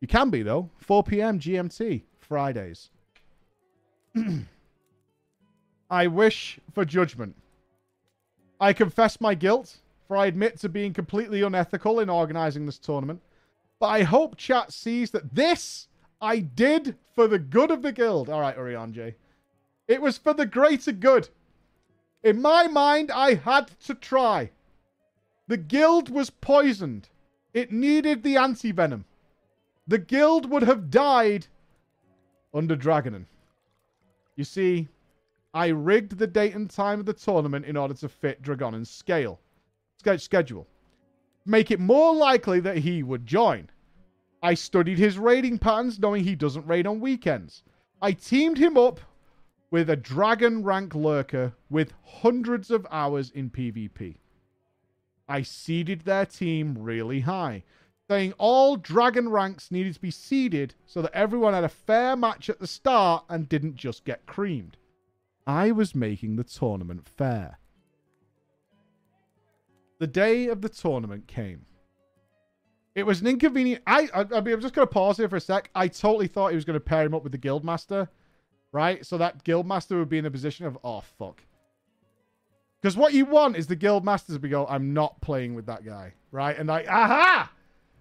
[0.00, 0.68] You can be, though.
[0.78, 1.38] 4 p.m.
[1.38, 2.90] GMT, Fridays.
[5.90, 7.36] I wish for judgment.
[8.62, 13.20] I confess my guilt, for I admit to being completely unethical in organizing this tournament.
[13.80, 15.88] But I hope chat sees that this
[16.20, 18.28] I did for the good of the guild.
[18.28, 18.94] All right, Urian
[19.88, 21.28] It was for the greater good.
[22.22, 24.52] In my mind, I had to try.
[25.48, 27.08] The guild was poisoned.
[27.52, 29.04] It needed the anti-venom.
[29.88, 31.48] The guild would have died
[32.54, 33.24] under Dragonon.
[34.36, 34.86] You see,
[35.54, 39.40] I rigged the date and time of the tournament in order to fit Dragonon's scale
[40.16, 40.66] schedule.
[41.46, 43.70] Make it more likely that he would join.
[44.42, 47.62] I studied his raiding patterns, knowing he doesn't raid on weekends.
[48.00, 49.00] I teamed him up
[49.70, 54.16] with a dragon rank lurker with hundreds of hours in PvP.
[55.28, 57.62] I seeded their team really high,
[58.10, 62.50] saying all dragon ranks needed to be seeded so that everyone had a fair match
[62.50, 64.76] at the start and didn't just get creamed.
[65.46, 67.58] I was making the tournament fair.
[69.98, 71.66] The day of the tournament came.
[72.94, 73.82] It was an inconvenient.
[73.86, 75.70] I, I, I mean, I'm just going to pause here for a sec.
[75.74, 78.08] I totally thought he was going to pair him up with the Guildmaster,
[78.72, 79.04] right?
[79.06, 81.42] So that Guildmaster would be in a position of, oh, fuck.
[82.80, 86.14] Because what you want is the Guildmasters be go, I'm not playing with that guy,
[86.32, 86.58] right?
[86.58, 87.50] And like, aha!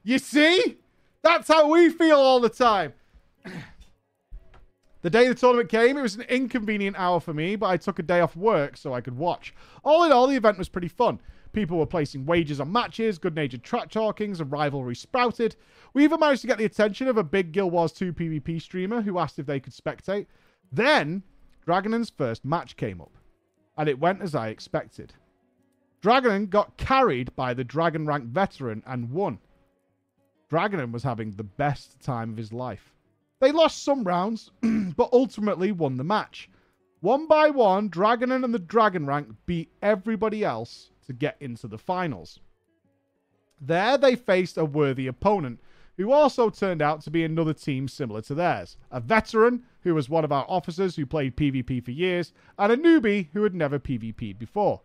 [0.04, 0.78] You see?
[1.22, 2.94] That's how we feel all the time.
[5.02, 8.00] The day the tournament came, it was an inconvenient hour for me, but I took
[8.00, 9.54] a day off work so I could watch.
[9.84, 11.20] All in all, the event was pretty fun.
[11.54, 15.56] People were placing wagers on matches, good natured track talkings, and rivalry sprouted.
[15.94, 19.02] We even managed to get the attention of a big Guild Wars 2 PvP streamer
[19.02, 20.28] who asked if they could spectate.
[20.72, 21.24] Then,
[21.68, 23.18] Dragonon's first match came up,
[23.78, 25.14] and it went as I expected.
[26.02, 29.40] Dragonon got carried by the Dragon Rank veteran and won.
[30.50, 32.94] Dragonon was having the best time of his life.
[33.42, 36.48] They lost some rounds, but ultimately won the match.
[37.00, 41.80] One by one, Dragonon and the Dragon Rank beat everybody else to get into the
[41.80, 42.40] finals.
[43.60, 45.60] There, they faced a worthy opponent
[45.98, 48.78] who also turned out to be another team similar to theirs.
[48.92, 52.78] A veteran, who was one of our officers who played PvP for years, and a
[52.78, 54.82] newbie who had never PvP'd before.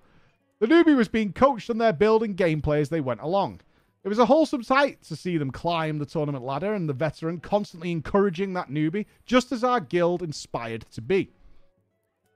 [0.61, 3.61] The newbie was being coached on their build and gameplay as they went along.
[4.07, 7.41] It was a wholesome sight to see them climb the tournament ladder and the veteran
[7.41, 11.33] constantly encouraging that newbie, just as our guild inspired to be.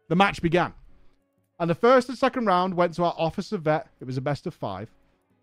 [0.08, 0.74] The match began.
[1.60, 3.86] And the first and second round went to our officer vet.
[4.00, 4.90] It was a best of five.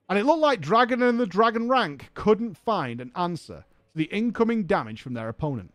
[0.10, 3.64] And it looked like Dragon and the Dragon rank couldn't find an answer
[3.94, 5.74] to the incoming damage from their opponent.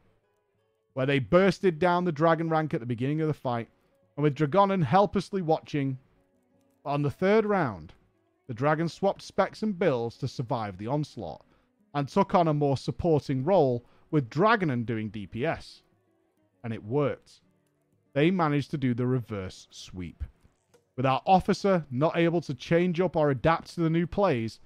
[0.93, 3.71] Where they bursted down the Dragon rank at the beginning of the fight,
[4.19, 5.97] and with Dragonon helplessly watching.
[6.85, 7.95] On the third round,
[8.53, 11.43] the Dragon swapped specs and builds to survive the onslaught,
[11.95, 15.81] and took on a more supporting role with Dragonon doing DPS.
[16.63, 17.41] And it worked.
[18.13, 20.23] They managed to do the reverse sweep
[20.99, 24.61] with our officer not able to change up or adapt to the new plays,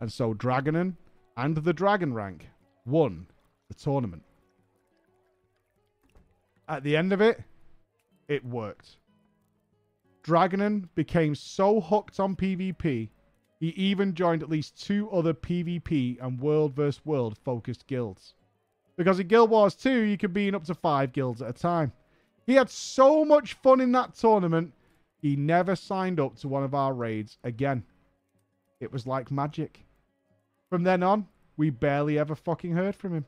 [0.00, 0.94] and so Dragonon
[1.36, 2.48] and the Dragon rank
[2.86, 3.26] won
[3.68, 4.22] the tournament.
[6.70, 7.42] At the end of it,
[8.28, 8.96] it worked.
[10.24, 13.10] Dragonon became so hooked on PvP,
[13.58, 17.04] he even joined at least two other PvP and world vs.
[17.04, 18.34] world focused guilds.
[18.96, 21.52] Because in Guild Wars 2, you could be in up to five guilds at a
[21.52, 21.92] time.
[22.46, 24.72] He had so much fun in that tournament,
[25.20, 27.84] he never signed up to one of our raids again.
[28.80, 29.84] It was like magic.
[30.70, 31.26] From then on,
[31.56, 33.26] we barely ever fucking heard from him.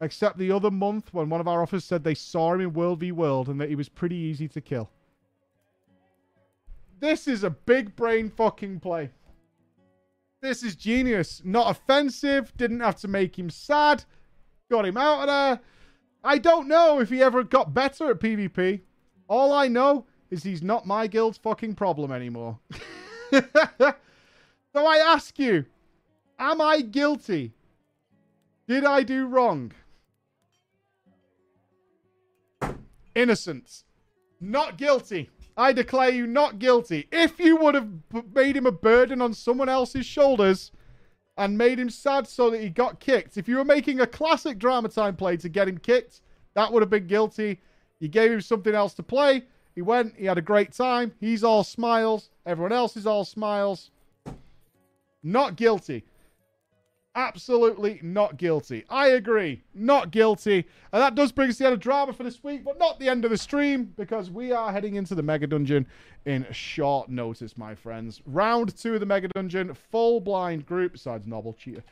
[0.00, 3.00] Except the other month when one of our officers said they saw him in World
[3.00, 4.90] v World and that he was pretty easy to kill.
[7.00, 9.10] This is a big brain fucking play.
[10.40, 11.42] This is genius.
[11.44, 12.52] Not offensive.
[12.56, 14.04] Didn't have to make him sad.
[14.70, 15.60] Got him out of there.
[16.22, 18.80] I don't know if he ever got better at PvP.
[19.28, 22.58] All I know is he's not my guild's fucking problem anymore.
[23.32, 23.94] so
[24.74, 25.64] I ask you,
[26.38, 27.52] am I guilty?
[28.66, 29.72] Did I do wrong?
[33.14, 33.84] Innocent.
[34.40, 35.30] Not guilty.
[35.58, 37.08] I declare you not guilty.
[37.10, 37.88] If you would have
[38.32, 40.70] made him a burden on someone else's shoulders
[41.36, 44.58] and made him sad so that he got kicked, if you were making a classic
[44.58, 46.20] drama time play to get him kicked,
[46.54, 47.60] that would have been guilty.
[47.98, 49.42] You gave him something else to play.
[49.74, 51.12] He went, he had a great time.
[51.18, 52.30] He's all smiles.
[52.46, 53.90] Everyone else is all smiles.
[55.24, 56.04] Not guilty.
[57.18, 58.84] Absolutely not guilty.
[58.88, 59.60] I agree.
[59.74, 60.64] Not guilty.
[60.92, 63.00] And that does bring us to the end of drama for this week, but not
[63.00, 65.84] the end of the stream because we are heading into the Mega Dungeon
[66.26, 68.22] in short notice, my friends.
[68.24, 71.82] Round two of the Mega Dungeon, full blind group, besides Noble Cheater.